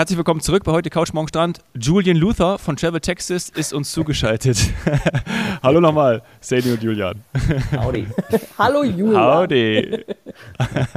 Herzlich 0.00 0.16
willkommen 0.16 0.40
zurück 0.40 0.64
bei 0.64 0.72
heute 0.72 0.88
Couch 0.88 1.12
Morgen 1.12 1.28
Strand. 1.28 1.58
Julian 1.78 2.16
Luther 2.16 2.58
von 2.58 2.74
Travel 2.74 3.00
Texas 3.00 3.50
ist 3.50 3.74
uns 3.74 3.92
zugeschaltet. 3.92 4.56
Hallo 5.62 5.78
nochmal, 5.78 6.22
Sadie 6.40 6.72
und 6.72 6.82
Julian. 6.82 7.22
Howdy. 7.70 8.06
Hallo 8.58 8.82
Julian. 8.82 9.22
Howdy. 9.22 10.02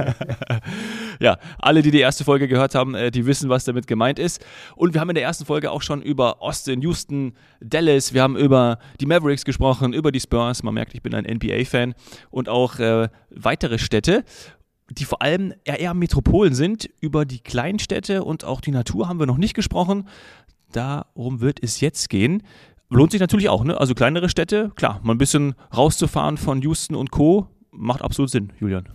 ja, 1.20 1.36
alle, 1.58 1.82
die 1.82 1.90
die 1.90 2.00
erste 2.00 2.24
Folge 2.24 2.48
gehört 2.48 2.74
haben, 2.74 2.94
äh, 2.94 3.10
die 3.10 3.26
wissen, 3.26 3.50
was 3.50 3.64
damit 3.64 3.86
gemeint 3.86 4.18
ist. 4.18 4.42
Und 4.74 4.94
wir 4.94 5.02
haben 5.02 5.10
in 5.10 5.16
der 5.16 5.24
ersten 5.24 5.44
Folge 5.44 5.70
auch 5.70 5.82
schon 5.82 6.00
über 6.00 6.40
Austin, 6.40 6.80
Houston, 6.80 7.34
Dallas, 7.60 8.14
wir 8.14 8.22
haben 8.22 8.38
über 8.38 8.78
die 9.02 9.06
Mavericks 9.06 9.44
gesprochen, 9.44 9.92
über 9.92 10.12
die 10.12 10.20
Spurs. 10.20 10.62
Man 10.62 10.72
merkt, 10.72 10.94
ich 10.94 11.02
bin 11.02 11.14
ein 11.14 11.26
NBA-Fan 11.26 11.92
und 12.30 12.48
auch 12.48 12.78
äh, 12.78 13.10
weitere 13.28 13.76
Städte 13.78 14.24
die 14.94 15.04
vor 15.04 15.22
allem 15.22 15.54
eher 15.64 15.94
Metropolen 15.94 16.54
sind. 16.54 16.88
Über 17.00 17.24
die 17.24 17.40
Kleinstädte 17.40 18.24
und 18.24 18.44
auch 18.44 18.60
die 18.60 18.70
Natur 18.70 19.08
haben 19.08 19.18
wir 19.18 19.26
noch 19.26 19.38
nicht 19.38 19.54
gesprochen. 19.54 20.08
Darum 20.72 21.40
wird 21.40 21.62
es 21.62 21.80
jetzt 21.80 22.08
gehen. 22.08 22.42
Lohnt 22.90 23.12
sich 23.12 23.20
natürlich 23.20 23.48
auch, 23.48 23.64
ne? 23.64 23.80
Also 23.80 23.94
kleinere 23.94 24.28
Städte, 24.28 24.70
klar, 24.76 25.00
mal 25.02 25.14
ein 25.14 25.18
bisschen 25.18 25.54
rauszufahren 25.76 26.36
von 26.36 26.62
Houston 26.62 26.94
und 26.94 27.10
Co. 27.10 27.48
macht 27.70 28.02
absolut 28.02 28.30
Sinn, 28.30 28.52
Julian. 28.60 28.88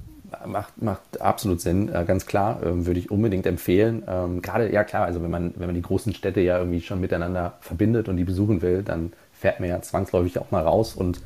Macht, 0.46 0.82
macht 0.82 1.22
absolut 1.22 1.60
Sinn, 1.60 1.90
äh, 1.90 2.06
ganz 2.06 2.28
klar, 2.28 2.62
ähm, 2.64 2.86
würde 2.86 3.00
ich 3.00 3.10
unbedingt 3.10 3.48
empfehlen. 3.48 4.04
Ähm, 4.08 4.42
Gerade, 4.42 4.72
ja 4.72 4.84
klar, 4.84 5.06
also 5.06 5.24
wenn 5.24 5.32
man, 5.32 5.54
wenn 5.58 5.66
man 5.66 5.76
die 5.76 5.82
großen 5.82 6.14
Städte 6.14 6.40
ja 6.40 6.60
irgendwie 6.60 6.82
schon 6.82 7.02
miteinander 7.02 7.58
verbindet 7.62 8.08
und 8.08 8.18
die 8.18 8.24
besuchen 8.24 8.62
will, 8.62 8.84
dann 8.84 9.12
fährt 9.34 9.60
man 9.60 9.70
ja 9.70 9.82
zwangsläufig 9.82 10.38
auch 10.38 10.52
mal 10.52 10.62
raus 10.62 10.96
und 10.96 11.22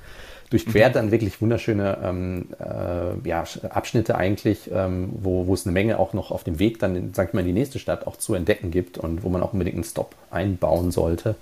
durchquert 0.53 0.91
mhm. 0.91 0.93
dann 0.93 1.12
wirklich 1.12 1.41
wunderschöne 1.41 1.98
ähm, 2.03 2.45
äh, 2.59 3.27
ja, 3.27 3.44
Abschnitte 3.70 4.16
eigentlich, 4.16 4.70
ähm, 4.71 5.09
wo, 5.13 5.48
wo 5.48 5.55
es 5.55 5.66
eine 5.66 5.73
Menge 5.73 5.98
auch 5.98 6.13
noch 6.13 6.30
auf 6.30 6.44
dem 6.44 6.59
Weg 6.59 6.77
dann, 6.77 7.11
sag 7.13 7.30
ich 7.30 7.34
mal, 7.34 7.39
in 7.39 7.48
die 7.48 7.53
nächste 7.53 7.80
Stadt 7.80 8.05
auch 8.05 8.17
zu 8.17 8.36
entdecken 8.36 8.69
gibt 8.69 9.00
und 9.00 9.23
wo 9.23 9.30
man 9.30 9.42
auch 9.42 9.53
unbedingt 9.53 9.77
einen 9.77 9.83
Stop 9.83 10.16
einbauen 10.30 10.92
sollte. 10.92 11.36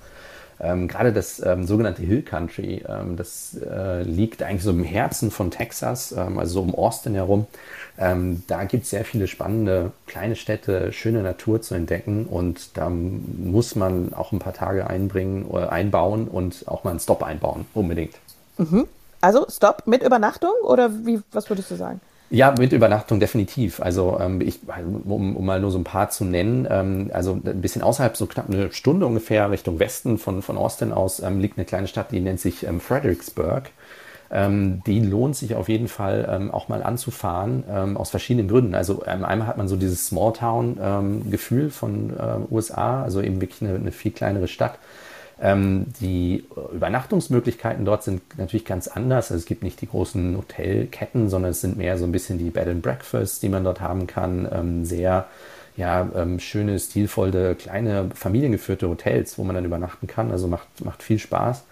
Ähm, 0.61 0.87
gerade 0.87 1.11
das 1.11 1.45
ähm, 1.45 1.65
sogenannte 1.65 2.03
Hill 2.03 2.21
Country, 2.21 2.83
ähm, 2.87 3.17
das 3.17 3.57
äh, 3.69 4.03
liegt 4.03 4.43
eigentlich 4.43 4.63
so 4.63 4.69
im 4.69 4.83
Herzen 4.83 5.29
von 5.29 5.51
Texas, 5.51 6.13
ähm, 6.13 6.39
also 6.39 6.53
so 6.53 6.61
um 6.61 6.73
Austin 6.73 7.13
herum. 7.13 7.47
Da 7.97 8.63
gibt 8.63 8.85
es 8.85 8.89
sehr 8.89 9.05
viele 9.05 9.27
spannende 9.27 9.91
kleine 10.07 10.35
Städte, 10.35 10.91
schöne 10.91 11.21
Natur 11.21 11.61
zu 11.61 11.75
entdecken 11.75 12.25
und 12.25 12.75
da 12.75 12.89
muss 12.89 13.75
man 13.75 14.13
auch 14.13 14.31
ein 14.31 14.39
paar 14.39 14.53
Tage 14.53 14.87
einbringen, 14.87 15.45
äh, 15.53 15.57
einbauen 15.57 16.27
und 16.27 16.67
auch 16.67 16.83
mal 16.83 16.91
einen 16.91 16.99
Stop 16.99 17.21
einbauen, 17.21 17.65
unbedingt. 17.75 18.15
Mhm. 18.57 18.87
Also 19.21 19.45
Stopp 19.49 19.83
mit 19.85 20.03
Übernachtung 20.03 20.51
oder 20.63 20.91
wie, 21.05 21.21
was 21.31 21.49
würdest 21.49 21.71
du 21.71 21.75
sagen? 21.75 22.01
Ja, 22.31 22.55
mit 22.57 22.71
Übernachtung 22.71 23.19
definitiv. 23.19 23.81
Also 23.81 24.17
ähm, 24.19 24.39
ich, 24.39 24.61
um, 25.05 25.35
um, 25.35 25.45
mal 25.45 25.59
nur 25.59 25.69
so 25.69 25.77
ein 25.77 25.83
paar 25.83 26.09
zu 26.09 26.23
nennen, 26.23 26.65
ähm, 26.69 27.11
also 27.13 27.33
ein 27.33 27.61
bisschen 27.61 27.81
außerhalb, 27.81 28.15
so 28.15 28.25
knapp 28.25 28.47
eine 28.49 28.71
Stunde 28.71 29.05
ungefähr 29.05 29.51
Richtung 29.51 29.79
Westen 29.79 30.17
von, 30.17 30.41
von 30.41 30.57
Austin 30.57 30.93
aus, 30.93 31.19
ähm, 31.19 31.41
liegt 31.41 31.57
eine 31.57 31.65
kleine 31.65 31.87
Stadt, 31.87 32.11
die 32.13 32.21
nennt 32.21 32.39
sich 32.39 32.65
ähm, 32.65 32.79
Fredericksburg. 32.79 33.69
Ähm, 34.33 34.81
die 34.85 35.01
lohnt 35.01 35.35
sich 35.35 35.55
auf 35.55 35.67
jeden 35.67 35.89
Fall 35.89 36.25
ähm, 36.31 36.51
auch 36.51 36.69
mal 36.69 36.81
anzufahren, 36.83 37.65
aus 37.97 38.11
verschiedenen 38.11 38.47
Gründen. 38.47 38.75
Also 38.75 39.03
einmal 39.03 39.45
hat 39.45 39.57
man 39.57 39.67
so 39.67 39.75
dieses 39.75 40.07
Smalltown-Gefühl 40.07 41.69
von 41.69 42.11
äh, 42.17 42.37
USA, 42.49 43.03
also 43.03 43.19
eben 43.21 43.41
wirklich 43.41 43.61
eine, 43.61 43.75
eine 43.75 43.91
viel 43.91 44.13
kleinere 44.13 44.47
Stadt. 44.47 44.79
Ähm, 45.41 45.87
die 45.99 46.45
Übernachtungsmöglichkeiten 46.73 47.83
dort 47.83 48.03
sind 48.03 48.21
natürlich 48.37 48.65
ganz 48.65 48.87
anders. 48.87 49.31
Also 49.31 49.41
es 49.41 49.45
gibt 49.45 49.63
nicht 49.63 49.81
die 49.81 49.87
großen 49.87 50.37
Hotelketten, 50.37 51.29
sondern 51.29 51.51
es 51.51 51.61
sind 51.61 51.77
mehr 51.77 51.97
so 51.97 52.05
ein 52.05 52.11
bisschen 52.11 52.37
die 52.37 52.51
Bed 52.51 52.67
and 52.67 52.83
Breakfasts, 52.83 53.39
die 53.39 53.49
man 53.49 53.63
dort 53.63 53.81
haben 53.81 54.05
kann. 54.05 54.47
Ähm, 54.51 54.85
sehr 54.85 55.25
ja, 55.77 56.07
ähm, 56.15 56.39
schöne, 56.39 56.77
stilvolle, 56.79 57.55
kleine, 57.55 58.09
familiengeführte 58.13 58.87
Hotels, 58.87 59.37
wo 59.37 59.43
man 59.43 59.55
dann 59.55 59.65
übernachten 59.65 60.05
kann. 60.05 60.31
Also 60.31 60.47
macht, 60.47 60.67
macht 60.85 61.01
viel 61.01 61.17
Spaß. 61.17 61.63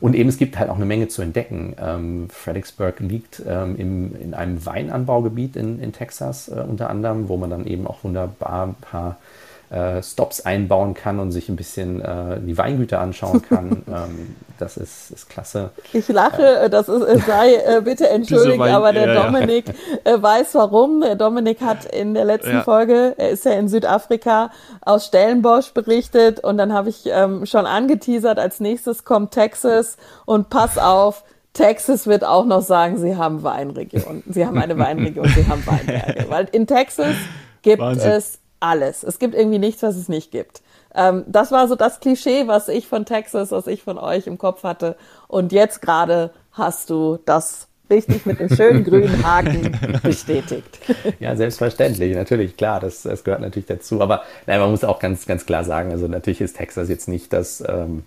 Und 0.00 0.14
eben, 0.14 0.28
es 0.28 0.38
gibt 0.38 0.58
halt 0.58 0.70
auch 0.70 0.76
eine 0.76 0.86
Menge 0.86 1.08
zu 1.08 1.20
entdecken. 1.20 1.74
Ähm, 1.78 2.28
Fredericksburg 2.30 3.00
liegt 3.00 3.42
ähm, 3.46 3.76
im, 3.76 4.16
in 4.16 4.34
einem 4.34 4.64
Weinanbaugebiet 4.64 5.56
in, 5.56 5.80
in 5.80 5.92
Texas 5.92 6.48
äh, 6.48 6.64
unter 6.66 6.88
anderem, 6.88 7.28
wo 7.28 7.36
man 7.36 7.50
dann 7.50 7.66
eben 7.66 7.86
auch 7.86 8.02
wunderbar 8.02 8.68
ein 8.68 8.74
paar 8.74 9.18
äh, 9.70 10.02
Stops 10.02 10.40
einbauen 10.40 10.94
kann 10.94 11.20
und 11.20 11.30
sich 11.30 11.48
ein 11.48 11.56
bisschen 11.56 12.00
äh, 12.00 12.40
die 12.40 12.58
Weingüter 12.58 13.00
anschauen 13.00 13.42
kann. 13.48 13.82
ähm, 13.88 14.36
das 14.58 14.76
ist, 14.76 15.10
ist 15.10 15.30
klasse. 15.30 15.70
Ich 15.92 16.08
lache, 16.08 16.42
äh, 16.42 16.70
das 16.70 16.88
ist, 16.88 17.26
sei 17.26 17.54
äh, 17.54 17.80
bitte 17.84 18.08
entschuldigt, 18.08 18.58
Wein, 18.58 18.74
aber 18.74 18.92
der 18.92 19.14
ja, 19.14 19.24
Dominik 19.24 19.66
ja. 20.04 20.12
Äh, 20.12 20.22
weiß 20.22 20.54
warum. 20.54 21.00
Der 21.00 21.14
Dominik 21.14 21.60
hat 21.60 21.84
in 21.84 22.14
der 22.14 22.24
letzten 22.24 22.56
ja. 22.56 22.62
Folge, 22.62 23.14
er 23.16 23.30
ist 23.30 23.44
ja 23.44 23.52
in 23.52 23.68
Südafrika, 23.68 24.50
aus 24.82 25.06
Stellenbosch 25.06 25.72
berichtet 25.72 26.40
und 26.40 26.58
dann 26.58 26.72
habe 26.72 26.88
ich 26.88 27.04
ähm, 27.06 27.46
schon 27.46 27.66
angeteasert, 27.66 28.38
als 28.38 28.60
nächstes 28.60 29.04
kommt 29.04 29.32
Texas 29.32 29.96
und 30.26 30.50
pass 30.50 30.78
auf, 30.78 31.24
Texas 31.52 32.06
wird 32.06 32.24
auch 32.24 32.44
noch 32.44 32.62
sagen, 32.62 32.98
sie 32.98 33.16
haben 33.16 33.42
Weinregion. 33.42 34.22
Sie 34.28 34.46
haben 34.46 34.58
eine 34.58 34.78
Weinregion, 34.78 35.26
sie 35.28 35.46
haben 35.46 35.62
Weinberge. 35.66 36.26
Weil 36.28 36.48
in 36.52 36.66
Texas 36.66 37.14
gibt 37.62 37.80
Wahnsinn. 37.80 38.10
es 38.10 38.38
alles. 38.60 39.02
Es 39.02 39.18
gibt 39.18 39.34
irgendwie 39.34 39.58
nichts, 39.58 39.82
was 39.82 39.96
es 39.96 40.08
nicht 40.08 40.30
gibt. 40.30 40.62
Ähm, 40.94 41.24
das 41.26 41.52
war 41.52 41.68
so 41.68 41.76
das 41.76 42.00
Klischee, 42.00 42.46
was 42.46 42.68
ich 42.68 42.86
von 42.86 43.04
Texas, 43.04 43.50
was 43.50 43.66
ich 43.66 43.82
von 43.82 43.98
euch 43.98 44.26
im 44.26 44.38
Kopf 44.38 44.62
hatte. 44.62 44.96
Und 45.28 45.52
jetzt 45.52 45.82
gerade 45.82 46.30
hast 46.52 46.90
du 46.90 47.18
das 47.24 47.68
richtig 47.90 48.24
mit 48.24 48.38
dem 48.38 48.48
schönen 48.48 48.84
grünen 48.84 49.24
Haken 49.24 49.76
bestätigt. 50.02 50.78
Ja, 51.18 51.34
selbstverständlich, 51.36 52.14
natürlich, 52.14 52.56
klar, 52.56 52.80
das, 52.80 53.02
das 53.02 53.24
gehört 53.24 53.40
natürlich 53.40 53.66
dazu. 53.66 54.00
Aber 54.00 54.22
nein, 54.46 54.60
man 54.60 54.70
muss 54.70 54.84
auch 54.84 55.00
ganz, 55.00 55.26
ganz 55.26 55.44
klar 55.44 55.64
sagen, 55.64 55.90
also 55.90 56.06
natürlich 56.06 56.40
ist 56.40 56.56
Texas 56.56 56.88
jetzt 56.88 57.08
nicht 57.08 57.32
das, 57.32 57.62
ähm, 57.66 58.04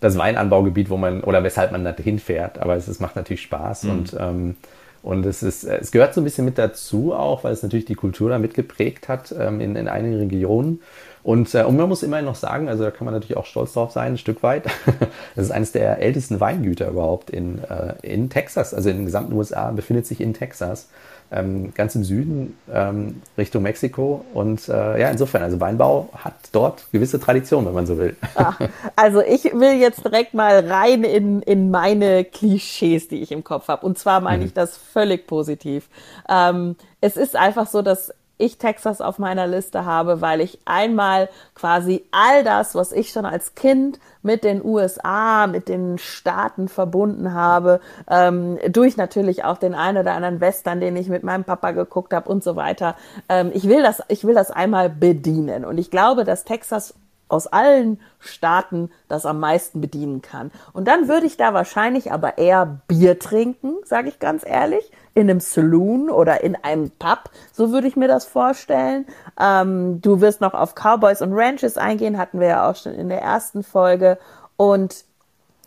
das 0.00 0.16
Weinanbaugebiet, 0.16 0.90
wo 0.90 0.96
man 0.96 1.22
oder 1.22 1.44
weshalb 1.44 1.72
man 1.72 1.84
da 1.84 1.94
hinfährt, 1.94 2.58
aber 2.58 2.76
es, 2.76 2.88
es 2.88 3.00
macht 3.00 3.16
natürlich 3.16 3.42
Spaß 3.42 3.84
mhm. 3.84 3.90
und 3.90 4.16
ähm, 4.18 4.56
und 5.02 5.24
es, 5.26 5.42
ist, 5.42 5.64
es 5.64 5.92
gehört 5.92 6.14
so 6.14 6.20
ein 6.20 6.24
bisschen 6.24 6.44
mit 6.44 6.58
dazu 6.58 7.14
auch, 7.14 7.44
weil 7.44 7.52
es 7.52 7.62
natürlich 7.62 7.84
die 7.84 7.94
Kultur 7.94 8.30
da 8.30 8.38
mitgeprägt 8.38 9.08
hat 9.08 9.34
ähm, 9.38 9.60
in, 9.60 9.76
in 9.76 9.88
einigen 9.88 10.16
Regionen. 10.16 10.80
Und, 11.22 11.54
äh, 11.54 11.64
und 11.64 11.76
man 11.76 11.88
muss 11.88 12.02
immerhin 12.02 12.24
noch 12.24 12.36
sagen, 12.36 12.68
also 12.68 12.84
da 12.84 12.90
kann 12.92 13.04
man 13.04 13.14
natürlich 13.14 13.36
auch 13.36 13.46
stolz 13.46 13.72
drauf 13.72 13.90
sein, 13.90 14.12
ein 14.12 14.18
Stück 14.18 14.42
weit. 14.42 14.64
Das 15.34 15.46
ist 15.46 15.50
eines 15.50 15.72
der 15.72 15.98
ältesten 15.98 16.40
Weingüter 16.40 16.88
überhaupt 16.88 17.30
in, 17.30 17.62
äh, 17.64 17.94
in 18.02 18.30
Texas, 18.30 18.72
also 18.72 18.88
in 18.88 18.96
den 18.96 19.04
gesamten 19.04 19.32
USA, 19.32 19.70
befindet 19.72 20.06
sich 20.06 20.20
in 20.20 20.34
Texas 20.34 20.88
ähm, 21.30 21.72
ganz 21.74 21.94
im 21.94 22.04
Süden 22.04 22.56
ähm, 22.72 23.22
Richtung 23.36 23.62
Mexiko. 23.62 24.24
Und 24.34 24.68
äh, 24.68 25.00
ja, 25.00 25.10
insofern, 25.10 25.42
also 25.42 25.60
Weinbau 25.60 26.08
hat 26.16 26.34
dort 26.52 26.90
gewisse 26.92 27.20
Tradition, 27.20 27.66
wenn 27.66 27.74
man 27.74 27.86
so 27.86 27.98
will. 27.98 28.16
Ach, 28.34 28.58
also 28.96 29.20
ich 29.20 29.44
will 29.44 29.74
jetzt 29.74 30.04
direkt 30.04 30.34
mal 30.34 30.66
rein 30.66 31.04
in, 31.04 31.42
in 31.42 31.70
meine 31.70 32.24
Klischees, 32.24 33.08
die 33.08 33.22
ich 33.22 33.32
im 33.32 33.44
Kopf 33.44 33.68
habe. 33.68 33.84
Und 33.84 33.98
zwar 33.98 34.20
meine 34.20 34.38
mhm. 34.38 34.46
ich 34.46 34.54
das 34.54 34.76
völlig 34.76 35.26
positiv. 35.26 35.88
Ähm, 36.28 36.76
es 37.00 37.16
ist 37.16 37.36
einfach 37.36 37.66
so, 37.66 37.82
dass 37.82 38.12
ich 38.38 38.58
Texas 38.58 39.00
auf 39.00 39.18
meiner 39.18 39.46
Liste 39.46 39.84
habe, 39.84 40.20
weil 40.20 40.40
ich 40.40 40.58
einmal 40.64 41.28
quasi 41.54 42.04
all 42.10 42.44
das, 42.44 42.74
was 42.74 42.92
ich 42.92 43.10
schon 43.10 43.24
als 43.24 43.54
Kind 43.54 43.98
mit 44.22 44.44
den 44.44 44.64
USA, 44.64 45.46
mit 45.46 45.68
den 45.68 45.98
Staaten 45.98 46.68
verbunden 46.68 47.32
habe, 47.32 47.80
ähm, 48.08 48.58
durch 48.68 48.96
natürlich 48.96 49.44
auch 49.44 49.56
den 49.56 49.74
einen 49.74 49.98
oder 49.98 50.12
anderen 50.12 50.40
Western, 50.40 50.80
den 50.80 50.96
ich 50.96 51.08
mit 51.08 51.22
meinem 51.22 51.44
Papa 51.44 51.70
geguckt 51.70 52.12
habe 52.12 52.28
und 52.28 52.44
so 52.44 52.56
weiter. 52.56 52.96
Ähm, 53.28 53.50
ich 53.54 53.68
will 53.68 53.82
das, 53.82 54.02
ich 54.08 54.24
will 54.24 54.34
das 54.34 54.50
einmal 54.50 54.90
bedienen 54.90 55.64
und 55.64 55.78
ich 55.78 55.90
glaube, 55.90 56.24
dass 56.24 56.44
Texas 56.44 56.94
aus 57.28 57.46
allen 57.46 58.00
Staaten 58.18 58.90
das 59.08 59.26
am 59.26 59.40
meisten 59.40 59.80
bedienen 59.80 60.22
kann. 60.22 60.50
Und 60.72 60.86
dann 60.86 61.08
würde 61.08 61.26
ich 61.26 61.36
da 61.36 61.54
wahrscheinlich 61.54 62.12
aber 62.12 62.38
eher 62.38 62.80
Bier 62.86 63.18
trinken, 63.18 63.74
sage 63.84 64.08
ich 64.08 64.18
ganz 64.18 64.44
ehrlich, 64.46 64.90
in 65.14 65.30
einem 65.30 65.40
Saloon 65.40 66.10
oder 66.10 66.42
in 66.42 66.56
einem 66.56 66.90
Pub. 66.90 67.30
So 67.52 67.72
würde 67.72 67.88
ich 67.88 67.96
mir 67.96 68.08
das 68.08 68.26
vorstellen. 68.26 69.06
Ähm, 69.40 70.00
du 70.02 70.20
wirst 70.20 70.40
noch 70.40 70.54
auf 70.54 70.74
Cowboys 70.74 71.22
und 71.22 71.32
Ranches 71.32 71.78
eingehen, 71.78 72.18
hatten 72.18 72.38
wir 72.38 72.48
ja 72.48 72.70
auch 72.70 72.76
schon 72.76 72.94
in 72.94 73.08
der 73.08 73.22
ersten 73.22 73.62
Folge. 73.62 74.18
Und 74.56 75.04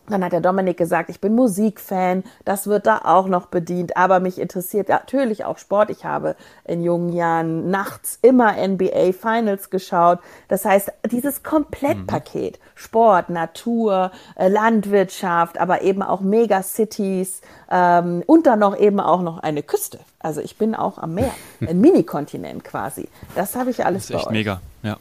dann 0.10 0.24
hat 0.24 0.32
der 0.32 0.42
Dominik 0.42 0.78
gesagt, 0.78 1.10
ich 1.10 1.20
bin 1.20 1.36
Musikfan, 1.36 2.24
das 2.46 2.68
wird 2.68 2.86
da 2.86 3.02
auch 3.04 3.28
noch 3.28 3.48
bedient, 3.48 3.98
aber 3.98 4.20
mich 4.20 4.40
interessiert 4.40 4.90
natürlich 4.90 5.46
auch 5.46 5.58
Sport. 5.58 5.90
Ich 5.90 6.06
habe 6.06 6.36
in 6.66 6.84
jungen 6.84 7.14
Jahren 7.14 7.70
nachts 7.70 8.20
immer 8.22 8.54
NBA 8.56 9.14
Finals 9.14 9.70
geschaut. 9.70 10.20
Das 10.48 10.66
heißt, 10.66 10.92
dieses 11.12 11.44
Komplettpaket. 11.44 12.60
Sport, 12.76 13.30
Natur, 13.30 14.12
äh, 14.36 14.48
Landwirtschaft, 14.48 15.58
aber 15.58 15.82
eben 15.82 16.02
auch 16.02 16.22
Megacities 16.22 17.42
ähm, 17.70 18.24
und 18.26 18.48
dann 18.48 18.60
noch 18.60 18.78
eben 18.78 19.02
auch 19.02 19.22
noch 19.22 19.40
eine 19.40 19.64
Küste. 19.64 20.00
Also 20.20 20.40
ich 20.40 20.58
bin 20.58 20.76
auch 20.76 20.98
am 20.98 21.14
Meer, 21.14 21.32
ein 21.60 21.82
Mini-Kontinent 21.82 22.64
quasi. 22.64 23.10
Das 23.36 23.56
habe 23.56 23.70
ich 23.70 23.86
alles 23.86 24.08
das 24.08 24.16
ist 24.16 24.22
echt 24.22 24.32
mega, 24.32 24.62
ja. 24.82 24.98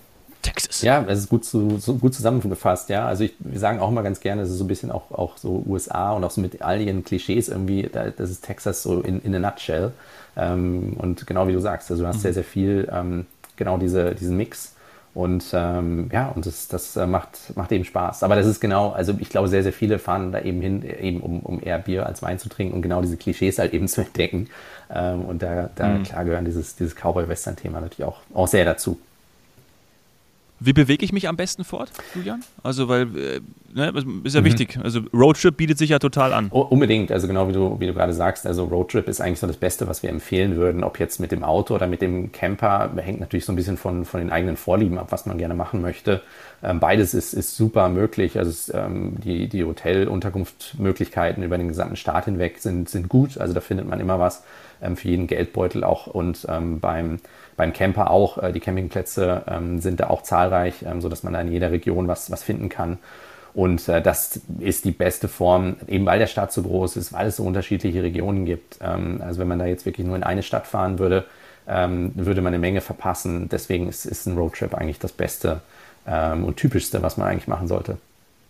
Texas. 0.62 0.82
Ja, 0.82 1.00
das 1.00 1.18
ist 1.20 1.28
gut, 1.28 1.44
zu, 1.44 1.78
so 1.78 1.94
gut 1.94 2.14
zusammengefasst, 2.14 2.88
ja. 2.88 3.06
Also 3.06 3.24
ich, 3.24 3.34
wir 3.38 3.58
sagen 3.58 3.80
auch 3.80 3.88
immer 3.88 4.02
ganz 4.02 4.20
gerne, 4.20 4.42
das 4.42 4.50
ist 4.50 4.58
so 4.58 4.64
ein 4.64 4.68
bisschen 4.68 4.90
auch, 4.90 5.10
auch 5.10 5.36
so 5.36 5.62
USA 5.66 6.12
und 6.12 6.24
auch 6.24 6.30
so 6.30 6.40
mit 6.40 6.62
all 6.62 6.80
ihren 6.80 7.04
Klischees 7.04 7.48
irgendwie, 7.48 7.88
das 7.92 8.30
ist 8.30 8.44
Texas 8.44 8.82
so 8.82 9.00
in, 9.00 9.20
in 9.22 9.34
a 9.34 9.38
nutshell. 9.38 9.92
Ähm, 10.36 10.94
und 10.98 11.26
genau 11.26 11.48
wie 11.48 11.52
du 11.52 11.60
sagst, 11.60 11.90
also 11.90 12.02
du 12.02 12.08
hast 12.08 12.16
mhm. 12.16 12.20
sehr, 12.20 12.34
sehr 12.34 12.44
viel, 12.44 12.88
ähm, 12.92 13.26
genau 13.56 13.78
diese, 13.78 14.14
diesen 14.14 14.36
Mix. 14.36 14.74
Und 15.14 15.46
ähm, 15.52 16.10
ja, 16.12 16.28
und 16.28 16.46
das, 16.46 16.68
das 16.68 16.96
äh, 16.96 17.06
macht, 17.06 17.56
macht 17.56 17.72
eben 17.72 17.84
Spaß. 17.84 18.22
Aber 18.22 18.36
das 18.36 18.46
ist 18.46 18.60
genau, 18.60 18.90
also 18.90 19.14
ich 19.18 19.30
glaube, 19.30 19.48
sehr, 19.48 19.62
sehr 19.62 19.72
viele 19.72 19.98
fahren 19.98 20.30
da 20.30 20.40
eben 20.40 20.60
hin, 20.60 20.82
eben 20.82 21.20
um, 21.20 21.40
um 21.40 21.60
eher 21.60 21.78
Bier 21.78 22.06
als 22.06 22.22
Wein 22.22 22.38
zu 22.38 22.48
trinken 22.48 22.74
und 22.74 22.82
genau 22.82 23.00
diese 23.00 23.16
Klischees 23.16 23.58
halt 23.58 23.72
eben 23.72 23.88
zu 23.88 24.02
entdecken. 24.02 24.48
Ähm, 24.94 25.22
und 25.22 25.42
da, 25.42 25.70
da 25.74 25.88
mhm. 25.88 26.02
klar 26.04 26.24
gehören 26.24 26.44
dieses, 26.44 26.76
dieses 26.76 26.94
Cowboy-Western-Thema 26.94 27.80
natürlich 27.80 28.08
auch, 28.08 28.20
auch 28.32 28.46
sehr 28.46 28.64
dazu. 28.64 28.98
Wie 30.60 30.72
bewege 30.72 31.04
ich 31.04 31.12
mich 31.12 31.28
am 31.28 31.36
besten 31.36 31.62
fort, 31.62 31.90
Julian? 32.14 32.42
Also, 32.64 32.88
weil, 32.88 33.02
äh, 33.16 33.40
ne, 33.72 33.92
ist 34.24 34.34
ja 34.34 34.40
mhm. 34.40 34.44
wichtig. 34.44 34.78
Also, 34.82 35.00
Roadtrip 35.14 35.56
bietet 35.56 35.78
sich 35.78 35.90
ja 35.90 36.00
total 36.00 36.32
an. 36.32 36.48
Oh, 36.50 36.62
unbedingt. 36.62 37.12
Also, 37.12 37.28
genau 37.28 37.48
wie 37.48 37.52
du, 37.52 37.78
wie 37.78 37.86
du 37.86 37.94
gerade 37.94 38.12
sagst. 38.12 38.44
Also, 38.44 38.64
Roadtrip 38.64 39.06
ist 39.08 39.20
eigentlich 39.20 39.38
so 39.38 39.46
das 39.46 39.56
Beste, 39.56 39.86
was 39.86 40.02
wir 40.02 40.10
empfehlen 40.10 40.56
würden. 40.56 40.82
Ob 40.82 40.98
jetzt 40.98 41.20
mit 41.20 41.30
dem 41.30 41.44
Auto 41.44 41.74
oder 41.74 41.86
mit 41.86 42.02
dem 42.02 42.32
Camper, 42.32 42.90
hängt 42.96 43.20
natürlich 43.20 43.44
so 43.44 43.52
ein 43.52 43.56
bisschen 43.56 43.76
von, 43.76 44.04
von 44.04 44.18
den 44.20 44.30
eigenen 44.30 44.56
Vorlieben 44.56 44.98
ab, 44.98 45.08
was 45.10 45.26
man 45.26 45.38
gerne 45.38 45.54
machen 45.54 45.80
möchte. 45.80 46.22
Ähm, 46.62 46.80
beides 46.80 47.14
ist, 47.14 47.34
ist 47.34 47.56
super 47.56 47.88
möglich. 47.88 48.36
Also, 48.36 48.50
es, 48.50 48.72
ähm, 48.74 49.14
die, 49.22 49.48
die 49.48 49.62
Hotelunterkunftsmöglichkeiten 49.64 51.44
über 51.44 51.56
den 51.56 51.68
gesamten 51.68 51.96
Staat 51.96 52.24
hinweg 52.24 52.58
sind, 52.58 52.88
sind 52.88 53.08
gut. 53.08 53.38
Also, 53.38 53.54
da 53.54 53.60
findet 53.60 53.88
man 53.88 54.00
immer 54.00 54.18
was 54.18 54.42
ähm, 54.82 54.96
für 54.96 55.08
jeden 55.08 55.28
Geldbeutel 55.28 55.84
auch. 55.84 56.08
Und 56.08 56.46
ähm, 56.48 56.80
beim 56.80 57.20
beim 57.58 57.74
Camper 57.74 58.10
auch. 58.10 58.38
Äh, 58.38 58.52
die 58.52 58.60
Campingplätze 58.60 59.42
ähm, 59.46 59.80
sind 59.80 60.00
da 60.00 60.08
auch 60.08 60.22
zahlreich, 60.22 60.82
ähm, 60.86 61.02
sodass 61.02 61.22
man 61.22 61.34
da 61.34 61.40
in 61.42 61.52
jeder 61.52 61.70
Region 61.70 62.08
was, 62.08 62.30
was 62.30 62.42
finden 62.42 62.70
kann. 62.70 62.96
Und 63.52 63.88
äh, 63.88 64.00
das 64.00 64.40
ist 64.60 64.86
die 64.86 64.92
beste 64.92 65.28
Form, 65.28 65.76
eben 65.86 66.06
weil 66.06 66.18
der 66.18 66.26
Stadt 66.28 66.52
so 66.52 66.62
groß 66.62 66.96
ist, 66.96 67.12
weil 67.12 67.26
es 67.26 67.36
so 67.36 67.44
unterschiedliche 67.44 68.02
Regionen 68.02 68.46
gibt. 68.46 68.78
Ähm, 68.80 69.20
also 69.22 69.40
wenn 69.40 69.48
man 69.48 69.58
da 69.58 69.66
jetzt 69.66 69.84
wirklich 69.84 70.06
nur 70.06 70.16
in 70.16 70.22
eine 70.22 70.42
Stadt 70.42 70.66
fahren 70.66 70.98
würde, 70.98 71.26
ähm, 71.66 72.12
würde 72.14 72.40
man 72.40 72.54
eine 72.54 72.60
Menge 72.60 72.80
verpassen. 72.80 73.48
Deswegen 73.50 73.88
ist, 73.88 74.06
ist 74.06 74.26
ein 74.26 74.38
Roadtrip 74.38 74.74
eigentlich 74.74 75.00
das 75.00 75.12
Beste 75.12 75.60
ähm, 76.06 76.44
und 76.44 76.56
typischste, 76.56 77.02
was 77.02 77.16
man 77.16 77.28
eigentlich 77.28 77.48
machen 77.48 77.68
sollte. 77.68 77.98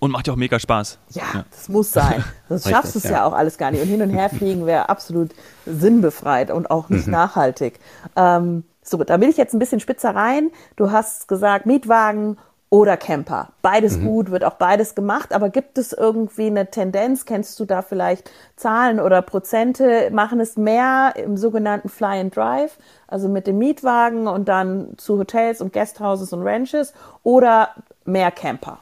Und 0.01 0.13
macht 0.13 0.29
ja 0.29 0.35
auch 0.35 0.39
mega 0.39 0.59
Spaß. 0.61 0.99
Ja, 1.11 1.23
ja. 1.35 1.45
das 1.51 1.69
muss 1.69 1.91
sein. 1.91 2.23
Sonst 2.49 2.69
schaffst 2.69 2.95
du 2.95 2.99
es 2.99 3.05
ja. 3.05 3.13
ja. 3.13 3.25
auch 3.25 3.33
alles 3.33 3.59
gar 3.59 3.71
nicht. 3.71 3.83
Und 3.83 3.89
hin 3.89 4.03
und 4.03 4.11
her 4.11 4.29
fliegen 4.37 4.67
wäre 4.67 4.89
absolut 4.89 5.31
sinnbefreit 5.67 6.51
und 6.51 6.71
auch 6.71 6.89
nicht 6.89 7.07
mhm. 7.07 7.13
nachhaltig. 7.13 7.81
Ähm, 8.15 8.65
so, 8.90 8.96
da 8.99 9.20
will 9.20 9.29
ich 9.29 9.37
jetzt 9.37 9.55
ein 9.55 9.58
bisschen 9.58 9.81
spitzer 9.81 10.14
rein. 10.14 10.50
Du 10.76 10.90
hast 10.90 11.29
gesagt, 11.29 11.67
Mietwagen 11.67 12.37
oder 12.70 12.96
Camper. 12.96 13.49
Beides 13.62 13.96
mhm. 13.96 14.05
gut, 14.05 14.31
wird 14.31 14.44
auch 14.44 14.55
beides 14.55 14.94
gemacht, 14.94 15.32
aber 15.32 15.49
gibt 15.49 15.79
es 15.79 15.93
irgendwie 15.93 16.49
eine 16.49 16.70
Tendenz? 16.70 17.25
Kennst 17.25 17.58
du 17.61 17.64
da 17.64 17.81
vielleicht 17.82 18.31
Zahlen 18.56 19.00
oder 19.00 19.23
Prozente? 19.23 20.11
Machen 20.12 20.38
es 20.40 20.56
mehr 20.56 21.14
im 21.17 21.37
sogenannten 21.37 21.88
Fly 21.88 22.20
and 22.20 22.37
Drive, 22.37 22.79
also 23.06 23.29
mit 23.29 23.46
dem 23.46 23.58
Mietwagen 23.58 24.26
und 24.26 24.49
dann 24.49 24.99
zu 24.99 25.19
Hotels 25.19 25.62
und 25.62 25.73
Guesthouses 25.73 26.32
und 26.32 26.43
Ranches 26.43 26.93
oder 27.23 27.70
mehr 28.05 28.31
Camper? 28.31 28.79